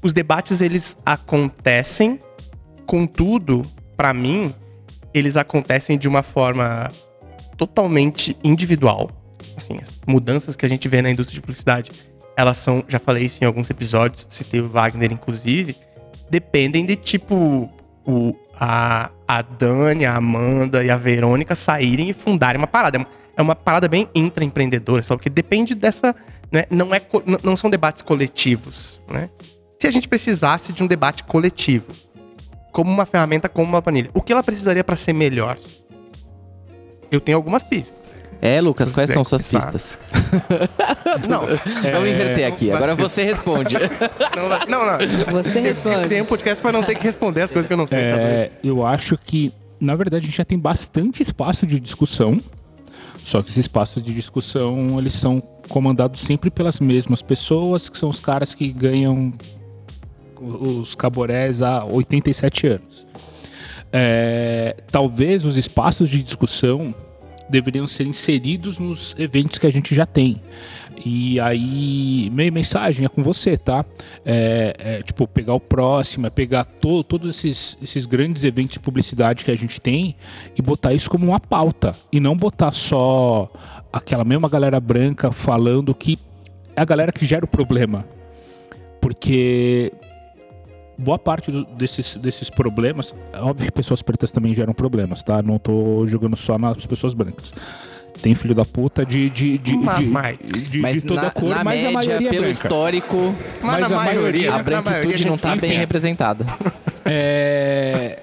[0.03, 2.19] os debates eles acontecem,
[2.85, 4.53] contudo, pra mim,
[5.13, 6.91] eles acontecem de uma forma
[7.57, 9.20] totalmente individual.
[9.61, 11.91] Assim, as mudanças que a gente vê na indústria de publicidade,
[12.35, 15.75] elas são, já falei isso em alguns episódios, citei o Wagner inclusive,
[16.29, 17.69] dependem de tipo
[18.05, 22.97] o, a, a Dani, a Amanda e a Verônica saírem e fundarem uma parada.
[22.97, 23.07] É uma,
[23.37, 25.19] é uma parada bem intraempreendedora, sabe?
[25.19, 26.15] Porque depende dessa.
[26.51, 26.65] Né?
[26.69, 27.01] Não, é,
[27.43, 29.01] não são debates coletivos.
[29.09, 29.29] Né?
[29.79, 31.87] Se a gente precisasse de um debate coletivo,
[32.71, 35.57] como uma ferramenta, como uma planilha, o que ela precisaria para ser melhor?
[37.11, 38.00] Eu tenho algumas pistas.
[38.41, 39.99] É, Lucas, quais são suas pistas?
[41.29, 41.41] Não,
[41.93, 42.71] Vamos inverter aqui.
[42.71, 43.75] Agora você responde.
[44.35, 44.85] não, não.
[44.85, 45.43] não.
[45.43, 46.07] Você responde.
[46.07, 47.99] Tem um podcast para não ter que responder as coisas que eu não sei.
[47.99, 48.17] tá?
[48.17, 52.41] É, eu acho que, na verdade, a gente já tem bastante espaço de discussão.
[53.23, 58.09] Só que esses espaços de discussão, eles são comandados sempre pelas mesmas pessoas, que são
[58.09, 59.33] os caras que ganham
[60.41, 63.05] os caborés há 87 anos.
[63.93, 66.95] É, talvez os espaços de discussão
[67.51, 70.41] deveriam ser inseridos nos eventos que a gente já tem.
[71.05, 73.85] E aí, meia mensagem é com você, tá?
[74.25, 78.79] É, é, tipo, pegar o próximo, é pegar to, todos esses, esses grandes eventos de
[78.79, 80.15] publicidade que a gente tem
[80.55, 81.95] e botar isso como uma pauta.
[82.11, 83.51] E não botar só
[83.91, 86.19] aquela mesma galera branca falando que
[86.75, 88.05] é a galera que gera o problema.
[88.99, 89.91] Porque
[90.97, 95.41] boa parte do- desses, desses problemas, é óbvio que pessoas pretas também geram problemas, tá?
[95.41, 97.53] Não tô jogando só nas pessoas brancas.
[98.21, 100.37] Tem filho da puta de, de, de, Mas de, mais.
[100.39, 102.49] de- Mas de toda na, cor, na mas média, a maioria é pelo branca.
[102.51, 105.79] histórico, mas na a maioria- a na branquitude maioria, não tá bem enfim.
[105.79, 106.45] representada.
[107.05, 108.19] É,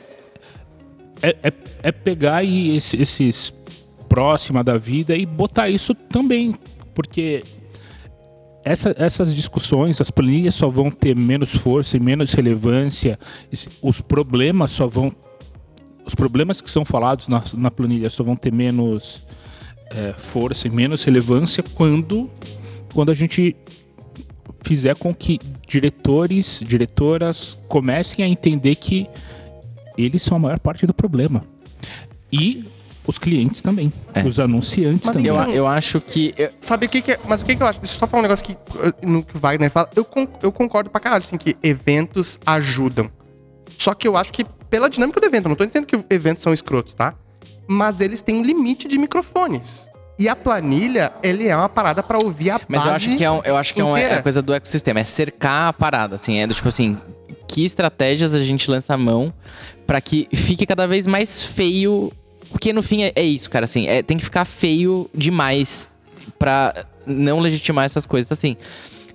[1.23, 1.53] é, é,
[1.83, 3.53] é pegar e esse- esses
[4.09, 6.55] próxima da vida e botar isso também,
[6.95, 7.43] porque
[8.73, 13.19] essa- essas discussões, as planilhas só vão ter menos força e menos relevância,
[13.83, 15.13] os problemas só vão.
[16.05, 19.21] Os problemas que são falados na, na planilha só vão ter menos
[19.91, 22.31] é, força e menos relevância quando,
[22.95, 23.55] quando a gente
[24.63, 29.07] fizer com que diretores, diretoras comecem a entender que
[29.97, 31.43] eles são a maior parte do problema.
[32.33, 32.65] E
[33.09, 34.23] os clientes também, É.
[34.23, 35.27] os anunciantes Mas também.
[35.29, 36.35] Eu, Então- eu acho que.
[36.37, 37.19] eu- Sabe o que, que é?
[37.27, 37.81] Mas o que, que eu acho?
[37.81, 39.89] Deixa eu só falar um negócio que, uh, no que o Wagner fala.
[39.97, 43.11] Eu, con- eu concordo pra caralho, assim, que eventos ajudam.
[43.79, 46.43] Só que eu acho que pela dinâmica do evento, eu não tô dizendo que eventos
[46.43, 47.15] são escrotos, tá?
[47.67, 49.89] Mas eles têm um limite de microfones.
[50.19, 53.31] E a planilha, ele é uma parada pra ouvir a Mas eu acho que é,
[53.31, 56.39] um, eu acho que é, uma, é coisa do ecossistema, é cercar a parada, assim,
[56.41, 56.99] é do tipo assim,
[57.47, 59.33] que estratégias a gente lança a mão
[59.87, 62.13] pra que fique cada vez mais feio.
[62.51, 65.91] Porque no fim é, é isso, cara, assim, é, tem que ficar feio demais
[66.39, 68.31] pra não legitimar essas coisas.
[68.33, 68.57] Assim,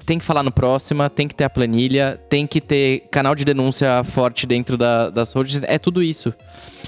[0.05, 3.45] tem que falar no próxima, tem que ter a planilha, tem que ter canal de
[3.45, 6.34] denúncia forte dentro da, das roads, é tudo isso.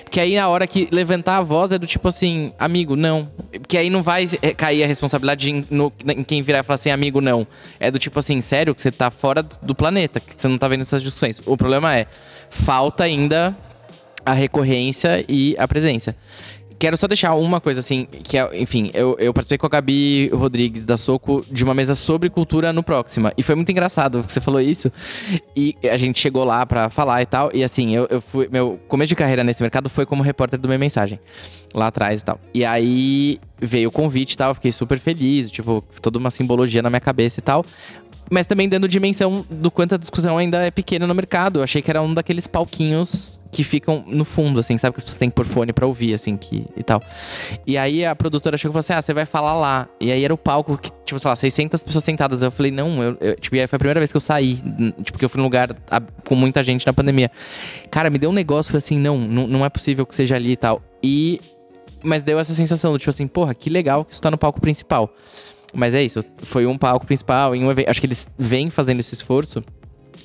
[0.03, 3.29] Porque aí na hora que levantar a voz é do tipo assim, amigo, não.
[3.51, 6.75] Porque aí não vai é, cair a responsabilidade em, no- em quem virar e falar
[6.75, 7.47] assim, amigo, não.
[7.79, 10.67] É do tipo assim, sério, que você tá fora do planeta, que você não tá
[10.67, 11.41] vendo essas discussões.
[11.45, 12.05] O problema é,
[12.49, 13.55] falta ainda
[14.26, 16.15] a recorrência e a presença.
[16.78, 20.30] Quero só deixar uma coisa assim, que é, enfim, eu, eu participei com a Gabi
[20.34, 23.32] Rodrigues da Soco de uma mesa sobre cultura no Próxima.
[23.38, 24.91] E foi muito engraçado que você falou isso.
[25.55, 27.49] E a gente chegou lá pra falar e tal.
[27.53, 28.49] E assim, eu, eu fui.
[28.51, 31.17] Meu começo de carreira nesse mercado foi como repórter do Meia Mensagem.
[31.73, 32.39] Lá atrás e tal.
[32.53, 36.82] E aí veio o convite e tal, eu fiquei super feliz, tipo, toda uma simbologia
[36.82, 37.65] na minha cabeça e tal.
[38.32, 41.59] Mas também dando dimensão do quanto a discussão ainda é pequena no mercado.
[41.59, 44.93] Eu achei que era um daqueles palquinhos que ficam no fundo, assim, sabe?
[44.93, 47.01] Que as pessoas têm que pôr fone pra ouvir, assim, que, e tal.
[47.65, 49.88] E aí a produtora chegou e falou assim: ah, você vai falar lá.
[50.01, 52.41] E aí era o palco que, tipo, sei lá, 600 pessoas sentadas.
[52.41, 54.55] Eu falei: não, eu, eu- tipo, foi a primeira vez que eu saí,
[54.97, 57.30] tipo, porque eu fui num lugar a- com muita gente na pandemia.
[57.91, 60.51] Cara, me deu um negócio, falei assim: não, não, não é possível que seja ali
[60.53, 60.82] e tal.
[61.03, 61.39] E.
[62.03, 64.61] Mas deu essa sensação do tipo assim, porra, que legal que isso tá no palco
[64.61, 65.11] principal.
[65.76, 67.89] Mas é isso, foi um palco principal, em um evento.
[67.89, 69.63] Acho que eles vêm fazendo esse esforço.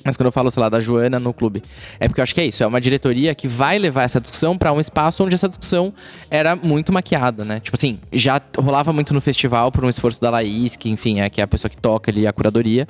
[0.03, 1.61] Mas quando eu falo, sei lá, da Joana no clube,
[1.99, 4.57] é porque eu acho que é isso, é uma diretoria que vai levar essa discussão
[4.57, 5.93] pra um espaço onde essa discussão
[6.29, 7.59] era muito maquiada, né?
[7.59, 11.29] Tipo assim, já rolava muito no festival por um esforço da Laís, que enfim, é,
[11.29, 12.87] que é a pessoa que toca ali a curadoria.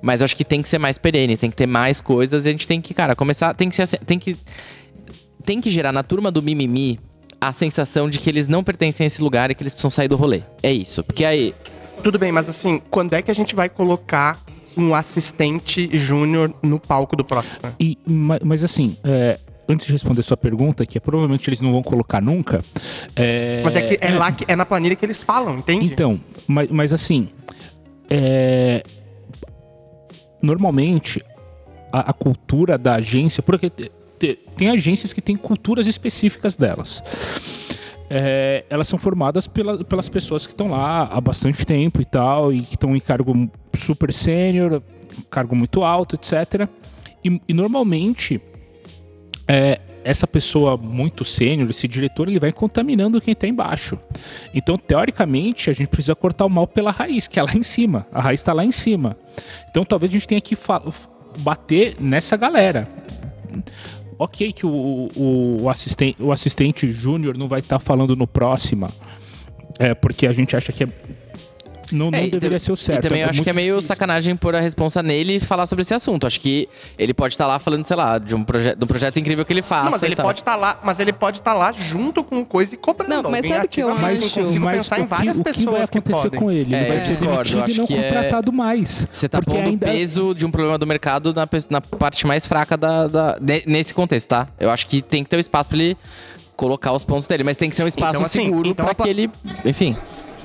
[0.00, 2.48] Mas eu acho que tem que ser mais perene, tem que ter mais coisas e
[2.48, 4.36] a gente tem que, cara, começar, tem que ser tem que
[5.44, 6.98] tem que gerar na turma do mimimi
[7.40, 10.08] a sensação de que eles não pertencem a esse lugar e que eles precisam sair
[10.08, 10.42] do rolê.
[10.62, 11.04] É isso.
[11.04, 11.54] Porque aí,
[12.02, 14.40] Tudo bem, mas assim, quando é que a gente vai colocar
[14.76, 17.58] um assistente júnior no palco do próximo?
[17.80, 19.38] E, ma- mas assim, é,
[19.68, 22.62] antes de responder sua pergunta, que é, provavelmente eles não vão colocar nunca.
[23.16, 25.86] é, Mas é que é lá que é na planilha que eles falam, entende?
[25.86, 27.28] Então, mas, mas assim,
[28.08, 28.82] é,
[30.42, 31.22] normalmente
[31.92, 37.02] a, a cultura da agência, porque te- te- tem agências que têm culturas específicas delas.
[38.08, 42.52] É, elas são formadas pela- pelas pessoas que estão lá há bastante tempo e tal,
[42.52, 44.82] e que estão em cargo super sênior,
[45.30, 46.68] cargo muito alto, etc.
[47.24, 48.40] E, e normalmente
[49.48, 53.98] é, essa pessoa muito sênior, esse diretor, ele vai contaminando quem está embaixo.
[54.54, 58.06] Então, teoricamente, a gente precisa cortar o mal pela raiz, que é lá em cima.
[58.12, 59.16] A raiz está lá em cima.
[59.68, 60.56] Então, talvez a gente tenha que
[61.38, 62.88] bater nessa galera.
[64.18, 64.70] Ok que o,
[65.16, 68.90] o, o assistente, o assistente júnior não vai estar falando no próxima,
[69.78, 70.88] é, porque a gente acha que é-
[71.92, 73.04] não, não É, deveria ser o certo.
[73.04, 73.88] E também eu acho que é meio difícil.
[73.88, 76.26] sacanagem pôr a responsa nele e falar sobre esse assunto.
[76.26, 76.68] Acho que
[76.98, 79.52] ele pode estar lá falando, sei lá, de um, proje de um projeto incrível que
[79.52, 79.84] ele faça.
[79.84, 82.78] Não, mas ele pode estar lá, mas ele pode estar lá junto com coisa e
[82.78, 83.22] cobrando.
[83.22, 84.40] Não, mas sabe o que eu ativamente acho?
[84.40, 86.40] consigo mas pensar o em que- várias o que pessoas vai que acontecer podem.
[86.40, 86.74] com ele?
[86.74, 89.08] É, ele vai eu ser demitido acho e não que é- contratado mais.
[89.12, 92.46] Você tá pondo ainda o peso de um problema do mercado na, na parte mais
[92.46, 94.48] fraca da, da- ne- nesse contexto, tá?
[94.58, 95.96] Eu acho que tem que ter o espaço pra ele
[96.56, 98.92] colocar os pontos dele, mas tem que ser um espaço Então, assim, seguro então pra
[98.92, 99.30] a pla- que ele.
[99.64, 99.96] Enfim.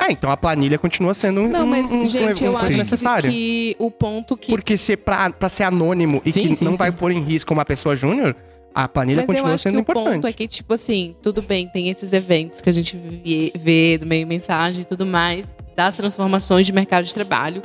[0.01, 2.57] É, então a planilha continua sendo um, Não, mas, um, um, gente, um eu coisa
[2.67, 3.29] acho necessária.
[3.29, 4.51] que, o ponto que.
[4.51, 6.77] Porque se pra, pra ser anônimo e Sim, que sim, não sim.
[6.77, 8.35] vai pôr em risco uma pessoa júnior,
[8.73, 10.13] a planilha Mas eu continua acho sendo que o importante.
[10.15, 13.97] ponto é que, tipo assim, tudo bem, tem esses eventos que a gente vê, vê
[13.99, 15.45] do meio mensagem e tudo mais,
[15.75, 17.61] das transformações de mercado de trabalho,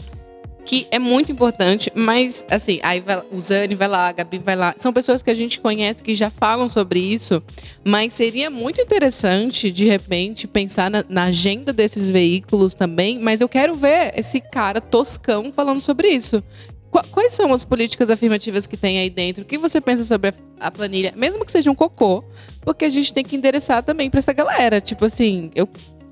[0.67, 4.57] que é muito importante, mas, assim, aí vai, o Zane vai lá, a Gabi vai
[4.57, 4.75] lá.
[4.77, 7.43] São pessoas que a gente conhece que já falam sobre isso,
[7.85, 13.19] mas seria muito interessante, de repente, pensar na, na agenda desses veículos também.
[13.19, 16.43] Mas eu quero ver esse cara toscão falando sobre isso.
[16.91, 19.43] Qu- Quais são as políticas afirmativas que tem aí dentro?
[19.43, 21.13] O que você pensa sobre a, planilha?
[21.17, 22.23] Mesmo que seja um cocô,
[22.63, 24.81] porque a gente tem que endereçar também pra essa galera.
[24.81, 25.69] Tipo assim, eu.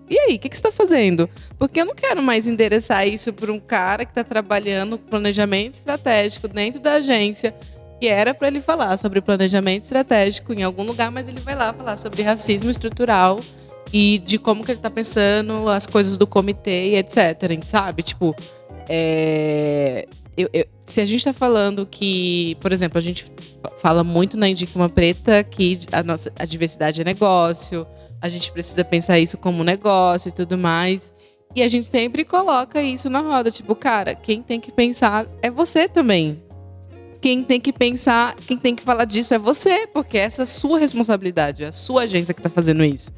[0.08, 1.28] E aí, o que, que você tá fazendo?
[1.58, 6.46] Porque eu não quero mais endereçar isso para um cara que tá trabalhando planejamento estratégico
[6.46, 7.54] dentro da agência,
[7.98, 11.72] que era para ele falar sobre planejamento estratégico em algum lugar, mas ele vai lá
[11.72, 13.40] falar sobre racismo estrutural
[13.92, 18.02] e de como que ele tá pensando as coisas do comitê e etc, sabe?
[18.02, 18.34] Tipo,
[18.88, 23.24] é, eu- eu- se a gente está falando que, por exemplo, a gente
[23.78, 27.86] fala muito na Indica uma Preta que a, nossa, a diversidade é negócio,
[28.24, 31.12] a gente precisa pensar isso como negócio e tudo mais.
[31.54, 33.50] E a gente sempre coloca isso na roda.
[33.50, 36.42] Tipo, cara, quem tem que pensar é você também.
[37.20, 40.46] Quem tem que pensar, quem tem que falar disso é você, porque essa é a
[40.46, 43.12] sua responsabilidade, é a sua agência que tá fazendo isso.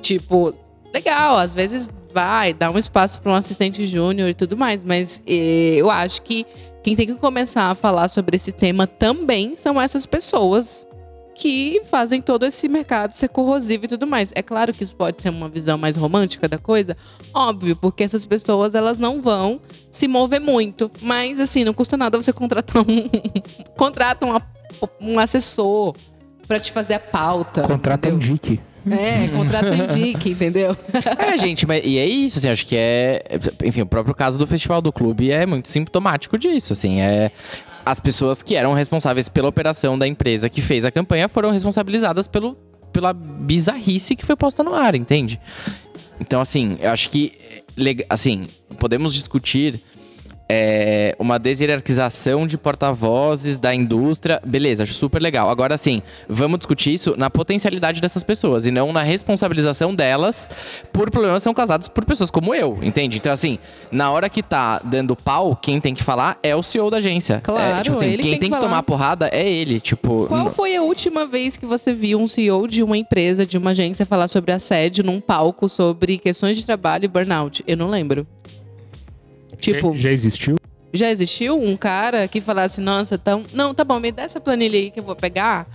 [0.00, 0.54] Tipo,
[0.92, 5.20] legal, às vezes vai, dá um espaço para um assistente júnior e tudo mais, mas
[5.26, 6.46] eh, eu acho que
[6.82, 10.85] quem tem que começar a falar sobre esse tema também são essas pessoas
[11.36, 14.32] que fazem todo esse mercado ser corrosivo e tudo mais.
[14.34, 16.96] É claro que isso pode ser uma visão mais romântica da coisa,
[17.32, 19.60] óbvio, porque essas pessoas elas não vão
[19.90, 23.08] se mover muito, mas assim, não custa nada você contratar um
[23.76, 24.38] contrata um,
[25.00, 25.94] um assessor
[26.48, 27.62] para te fazer a pauta.
[27.62, 28.58] Contrata um dick.
[28.88, 30.76] É, contrata um dick, entendeu?
[31.18, 33.22] É, gente, mas, e é isso, assim, acho que é.
[33.64, 37.00] Enfim, o próprio caso do Festival do Clube é muito sintomático disso, assim.
[37.00, 37.30] É.
[37.86, 42.26] As pessoas que eram responsáveis pela operação da empresa que fez a campanha foram responsabilizadas
[42.26, 42.54] pelo,
[42.92, 45.40] pela bizarrice que foi posta no ar, entende?
[46.20, 47.32] Então, assim, eu acho que.
[48.10, 49.80] Assim, podemos discutir.
[50.48, 55.50] É, uma deshierarquização de porta-vozes da indústria, beleza, acho super legal.
[55.50, 60.48] Agora, assim, vamos discutir isso na potencialidade dessas pessoas e não na responsabilização delas
[60.92, 63.16] por problemas que são causados por pessoas como eu, entende?
[63.16, 63.58] Então, assim,
[63.90, 67.40] na hora que tá dando pau, quem tem que falar é o CEO da agência.
[67.42, 68.68] Claro, é, tipo assim, ele quem tem que tem que, falar.
[68.68, 70.26] tomar porrada é ele, tipo...
[70.26, 73.70] Qual foi a última vez que você viu um CEO de uma empresa, de uma
[73.70, 77.64] agência, falar sobre assédio num palco sobre questões de trabalho e burnout?
[77.66, 78.26] Eu não lembro.
[79.58, 79.96] Tipo.
[79.96, 80.56] Já, existiu?
[80.92, 84.78] Já existiu um cara que falasse, nossa, então não, tá bom, me dá essa planilha
[84.78, 85.66] aí que eu vou pegar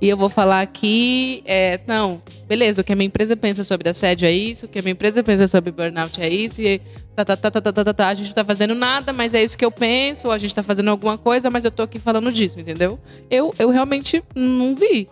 [0.00, 3.88] e eu vou falar que, é, não, beleza, o que a minha empresa pensa sobre
[3.88, 6.80] assédio é isso, o que a minha empresa pensa sobre burnout é isso, e
[7.16, 9.34] tá, tá, tá, tá, tá, tá, tá, tá, a gente não tá fazendo nada, mas
[9.34, 11.82] é isso que eu penso, ou a gente tá fazendo alguma coisa, mas eu tô
[11.82, 12.96] aqui falando disso, entendeu?
[13.28, 15.08] Eu, eu realmente não vi.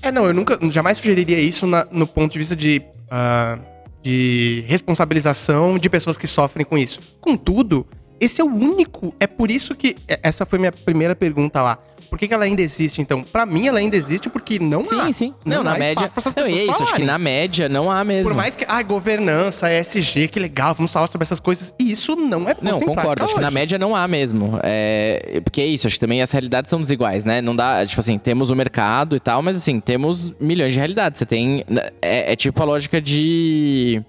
[0.00, 2.82] É, não, eu nunca, jamais sugeriria isso na, no ponto de vista de.
[3.10, 3.73] Uh
[4.04, 7.00] de responsabilização de pessoas que sofrem com isso.
[7.22, 7.86] Contudo,
[8.20, 9.14] esse é o único.
[9.18, 9.96] É por isso que.
[10.06, 11.78] é- Essa foi minha primeira pergunta lá.
[12.14, 13.24] Por que, que ela ainda existe, então?
[13.24, 14.84] Pra mim, ela ainda existe porque não há.
[14.84, 15.34] Sim, sim.
[15.44, 16.08] Não, há na média...
[16.36, 18.28] Não, e é isso, acho que na média não há mesmo.
[18.28, 18.64] Por mais que.
[18.68, 21.74] Ah, governança, ESG, que legal, vamos falar sobre essas coisas.
[21.76, 23.24] Isso não é Não, concordo.
[23.24, 23.54] Acho que na hoje.
[23.54, 24.60] média não há mesmo.
[24.62, 27.42] É, porque é isso, acho que também as realidades são desiguais, né?
[27.42, 31.18] Não dá, tipo assim, temos o mercado e tal, mas assim, temos milhões de realidades.
[31.18, 31.64] Você tem.
[32.00, 34.00] É, é tipo a lógica de.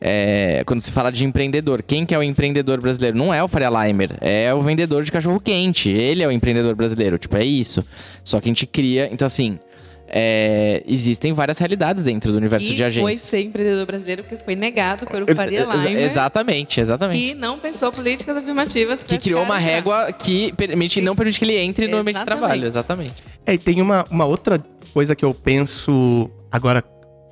[0.00, 3.16] É, quando se fala de empreendedor, quem que é o empreendedor brasileiro?
[3.16, 5.88] Não é o Faria Limer, é o vendedor de cachorro quente.
[5.88, 7.84] Ele é o empreendedor brasileiro, tipo, é isso.
[8.22, 9.08] Só que a gente cria.
[9.12, 9.58] Então, assim,
[10.06, 13.02] é, existem várias realidades dentro do universo E de agências.
[13.02, 17.20] foi ser empreendedor brasileiro porque foi negado pelo Faria Limer, Exatamente, exatamente.
[17.20, 19.00] que não pensou políticas afirmativas.
[19.00, 22.22] pra Que criou uma régua que permite, não permite que ele entre no ambiente de
[22.22, 22.40] Exatamente.
[22.40, 22.66] trabalho.
[22.66, 23.14] Exatamente.
[23.44, 24.62] É, e tem uma, uma outra
[24.94, 26.82] coisa que eu penso agora.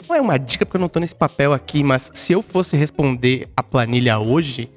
[0.08, 2.76] Não é uma dica porque eu não tô nesse papel aqui, mas se eu fosse
[2.76, 4.70] responder a planilha hoje,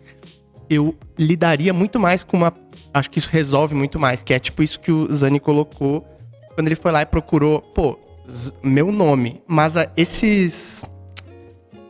[0.69, 2.53] eu lidaria muito mais com uma.
[2.93, 6.05] Acho que isso resolve muito mais, que é tipo isso que o Zani colocou
[6.55, 7.97] quando ele foi lá e procurou, pô,
[8.63, 9.41] meu nome.
[9.47, 10.83] Mas ah, esses.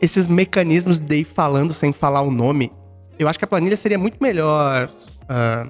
[0.02, 2.72] Esses mecanismos de ir falando sem falar o nome,
[3.18, 4.90] eu acho que a planilha seria muito melhor
[5.28, 5.66] ah,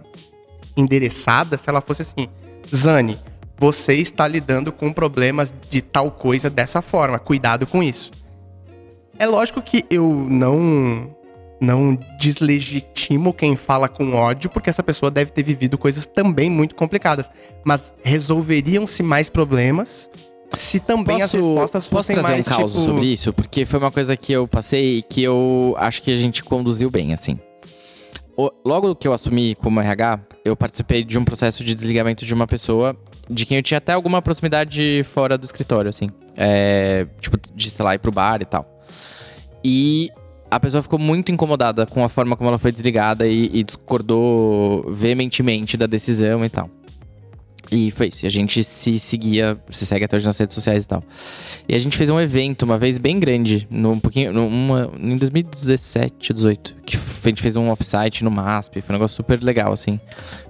[0.76, 2.28] endereçada se ela fosse assim:
[2.72, 3.18] Zani,
[3.60, 8.10] você está lidando com problemas de tal coisa dessa forma, cuidado com isso.
[9.18, 11.14] É lógico que eu não
[11.60, 16.74] não deslegitimo quem fala com ódio, porque essa pessoa deve ter vivido coisas também muito
[16.74, 17.30] complicadas,
[17.62, 20.10] mas resolveriam-se mais problemas
[20.56, 22.84] se também as respostas posso fossem trazer mais um caos tipo...
[22.84, 23.30] sobre isso?
[23.30, 26.90] Porque foi uma coisa que eu passei e que eu acho que a gente conduziu
[26.90, 27.38] bem, assim.
[28.34, 32.32] O- logo que eu assumi como RH, eu participei de um processo de desligamento de
[32.32, 32.96] uma pessoa
[33.30, 36.10] de quem eu tinha até alguma proximidade fora do escritório, assim.
[36.36, 38.66] É, tipo, de, sei lá, ir pro bar e tal.
[39.64, 40.10] E
[40.50, 44.92] a pessoa ficou muito incomodada com a forma como ela foi desligada e, e discordou
[44.92, 46.68] veementemente da decisão e tal.
[47.72, 48.26] E foi isso.
[48.26, 51.04] A gente se seguia, se segue até hoje nas redes sociais e tal.
[51.68, 55.16] E a gente fez um evento uma vez bem grande, no, um pouquinho, numa, em
[55.16, 56.74] 2017, 18.
[56.84, 58.80] Que a gente fez um offsite no MASP.
[58.80, 60.00] Foi um negócio super legal, assim.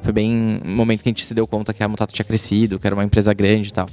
[0.02, 2.78] Foi bem um momento que a gente se deu conta que a Mutato tinha crescido,
[2.78, 3.88] que era uma empresa grande e tal.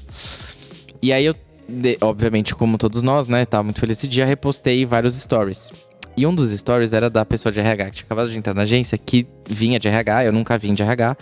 [1.01, 1.35] E aí eu,
[1.67, 5.69] de- obviamente, como todos nós, né, tava muito feliz esse dia, repostei vários stories.
[6.15, 8.61] E um dos stories era da pessoa de RH que tinha acabado de entrar na
[8.61, 11.17] agência, que vinha de RH, eu nunca vim de RH.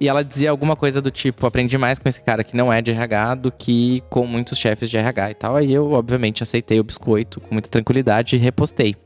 [0.00, 2.82] E ela dizia alguma coisa do tipo: aprendi mais com esse cara que não é
[2.82, 5.56] de RH do que com muitos chefes de RH e tal.
[5.56, 8.96] Aí eu, obviamente, aceitei o biscoito com muita tranquilidade e repostei.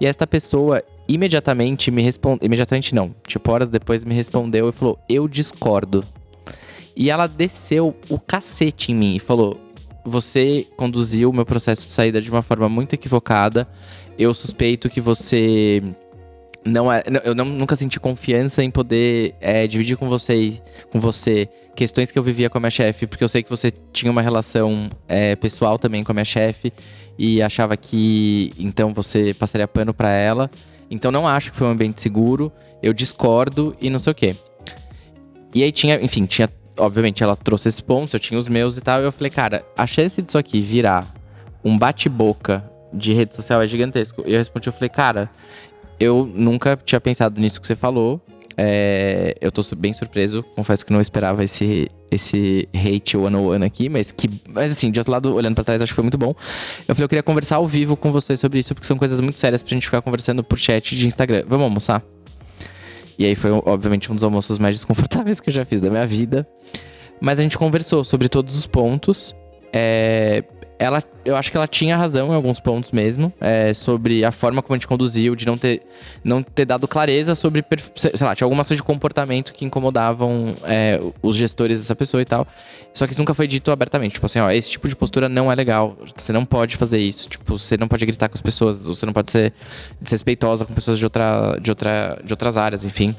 [0.00, 2.46] E esta pessoa imediatamente me respondeu.
[2.46, 3.14] Imediatamente não.
[3.26, 6.04] Tipo, horas depois me respondeu e falou: Eu discordo.
[6.96, 9.58] E ela desceu o cacete em mim e falou:
[10.04, 13.66] você conduziu o meu processo de saída de uma forma muito equivocada.
[14.18, 15.82] Eu suspeito que você
[16.64, 20.60] não é, eu não- nunca senti confiança em poder é, dividir com você,
[20.90, 23.72] com você questões que eu vivia com a minha chefe, porque eu sei que você
[23.92, 26.72] tinha uma relação é, pessoal também com a minha chefe
[27.18, 30.50] e achava que então você passaria pano pra ela.
[30.90, 32.52] Então não acho que foi um ambiente seguro.
[32.82, 34.36] Eu discordo e não sei o quê.
[35.54, 36.48] E aí tinha, enfim, tinha.
[36.76, 39.00] Obviamente, ela trouxe esses pontos, eu tinha os meus e tal.
[39.00, 41.12] E eu falei, cara, a chance disso aqui virar
[41.64, 44.22] um bate-boca de rede social é gigantesco.
[44.26, 45.30] E eu respondi, eu falei, cara,
[46.04, 48.20] eu nunca tinha pensado nisso que você falou.
[48.56, 53.64] É, eu tô bem surpreso, confesso que não esperava esse, esse hate one on one
[53.64, 54.30] aqui, mas que.
[54.48, 56.34] Mas assim, de outro lado, olhando pra trás, acho que foi muito bom.
[56.86, 59.40] Eu falei, eu queria conversar ao vivo com você sobre isso, porque são coisas muito
[59.40, 61.44] sérias pra gente ficar conversando por chat de Instagram.
[61.48, 62.02] Vamos almoçar?
[63.18, 66.06] E aí foi, obviamente, um dos almoços mais desconfortáveis que eu já fiz da minha
[66.06, 66.46] vida.
[67.20, 69.34] Mas a gente conversou sobre todos os pontos.
[69.72, 70.44] É,
[70.84, 73.32] ela, eu acho que ela tinha razão em alguns pontos mesmo.
[73.40, 75.82] é, sobre a forma como a gente conduziu, de não ter,
[76.22, 77.64] não ter dado clareza sobre.
[77.94, 82.24] Sei lá, tinha algumas coisas de comportamento que incomodavam é, os gestores dessa pessoa e
[82.24, 82.46] tal.
[82.92, 84.14] Só que isso nunca foi dito abertamente.
[84.14, 85.96] Tipo assim, ó, esse tipo de postura não é legal.
[86.16, 87.28] Você não pode fazer isso.
[87.28, 88.86] Tipo, você não pode gritar com as pessoas.
[88.86, 89.52] Você não pode ser
[90.00, 93.16] desrespeitosa com pessoas de, outra, de, outra, de outras áreas, enfim.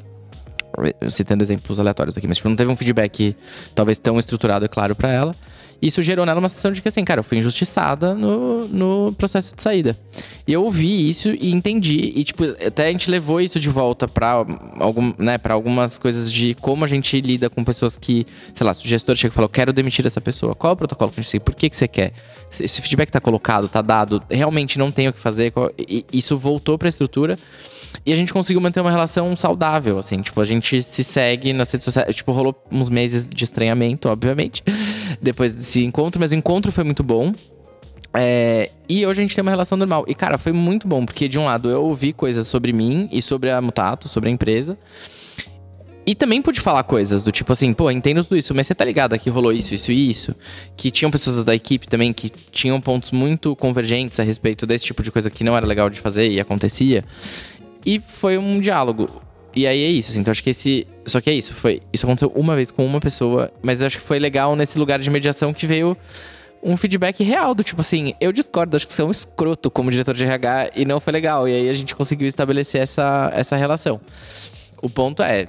[1.09, 2.27] Citando exemplos aleatórios aqui.
[2.27, 3.35] Mas, tipo, não teve um feedback
[3.73, 5.35] talvez tão estruturado e claro pra ela.
[5.81, 9.55] Isso gerou nela uma sensação de que, assim, cara, eu fui injustiçada no, no processo
[9.55, 9.97] de saída.
[10.47, 12.13] E eu ouvi isso e entendi.
[12.15, 14.45] E, tipo, até a gente levou isso de volta pra,
[14.79, 18.73] algum, né, pra algumas coisas de como a gente lida com pessoas que, sei lá,
[18.73, 20.55] se o gestor chega e fala, quero demitir essa pessoa.
[20.55, 21.43] Qual é o protocolo que a gente segue?
[21.43, 22.13] Por que, que você quer?
[22.49, 25.51] Se esse feedback tá colocado, tá dado, realmente não tem o que fazer.
[25.51, 25.71] qual-
[26.11, 27.37] isso voltou pra estrutura.
[28.05, 30.21] E a gente conseguiu manter uma relação saudável, assim.
[30.21, 32.15] Tipo, a gente se segue nas redes sociais.
[32.15, 34.63] Tipo, rolou uns meses de estranhamento, obviamente.
[35.21, 36.19] Depois desse encontro.
[36.19, 37.33] Mas o encontro foi muito bom.
[38.17, 40.05] É, e hoje a gente tem uma relação normal.
[40.07, 41.05] E, cara, foi muito bom.
[41.05, 44.31] Porque, de um lado, eu ouvi coisas sobre mim e sobre a Mutato, sobre a
[44.31, 44.77] empresa.
[46.07, 48.85] E também pude falar coisas do tipo assim, pô, entendo tudo isso, mas você tá
[48.85, 50.35] ligado que rolou isso, isso e isso?
[50.77, 55.01] Que tinham pessoas da equipe também que tinham pontos muito convergentes a respeito desse tipo
[55.01, 57.03] de coisa que não era legal de fazer e acontecia.
[57.85, 59.09] E foi um diálogo.
[59.55, 60.85] E aí é isso, assim, então acho que esse.
[61.05, 61.81] Só que é isso, foi.
[61.93, 65.09] Isso aconteceu uma vez com uma pessoa, mas acho que foi legal nesse lugar de
[65.09, 65.95] mediação que veio
[66.61, 69.91] um feedback real do tipo assim, eu discordo, acho que você é um escroto como
[69.91, 71.47] diretor de RH e não foi legal.
[71.47, 74.01] E aí a gente conseguiu estabelecer essa, essa relação.
[74.81, 75.47] O ponto é,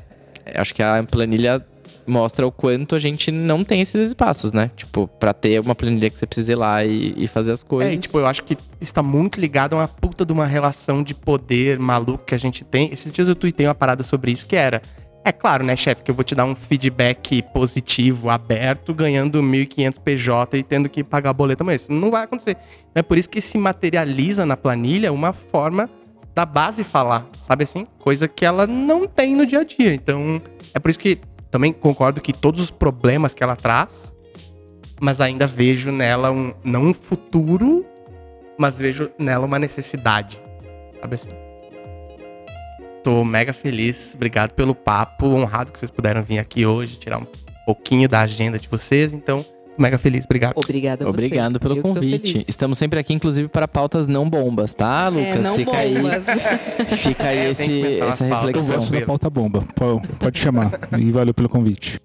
[0.55, 1.65] acho que a planilha
[2.07, 4.71] mostra o quanto a gente não tem esses espaços, né?
[4.77, 7.93] Tipo, pra ter uma planilha que você precisa ir lá e, e fazer as coisas.
[7.93, 10.47] É, e, tipo, eu acho que isso tá muito ligado a uma puta de uma
[10.47, 12.91] relação de poder maluco que a gente tem.
[12.93, 14.81] Esses dias eu tuitei uma parada sobre isso que era.
[15.25, 19.99] É claro, né, chefe, que eu vou te dar um feedback positivo, aberto, ganhando 1.500
[19.99, 22.57] PJ e tendo que pagar a boleta, mas isso não vai acontecer.
[22.95, 25.91] É por isso que se materializa na planilha uma forma
[26.33, 27.89] da base falar, sabe assim?
[27.99, 29.93] Coisa que ela não tem no dia a dia.
[29.95, 30.41] Então,
[30.73, 31.19] é por isso que
[31.57, 34.15] também concordo que todos os problemas que ela traz,
[35.01, 37.83] mas ainda vejo nela um, não um futuro,
[38.59, 40.39] mas vejo nela uma necessidade.
[41.01, 41.31] Sabe assim?
[43.03, 47.27] Tô mega feliz, obrigado pelo papo, honrado que vocês puderam vir aqui hoje, tirar um
[47.65, 49.43] pouquinho da agenda de vocês, então,
[49.79, 50.55] mega feliz, obrigado.
[50.57, 51.27] Obrigada a você.
[51.27, 52.45] Obrigado pelo Eu convite.
[52.49, 55.27] Estamos sempre aqui, inclusive, para pautas não bombas, tá, Lucas?
[55.27, 56.25] É, não Fica aí, bombas.
[56.99, 58.31] fica aí É, tem que esse, essa pautas.
[58.31, 58.77] Eu reflexão.
[58.77, 59.65] gosto da pauta bomba.
[60.19, 60.73] Pode chamar.
[60.99, 62.01] E valeu pelo convite.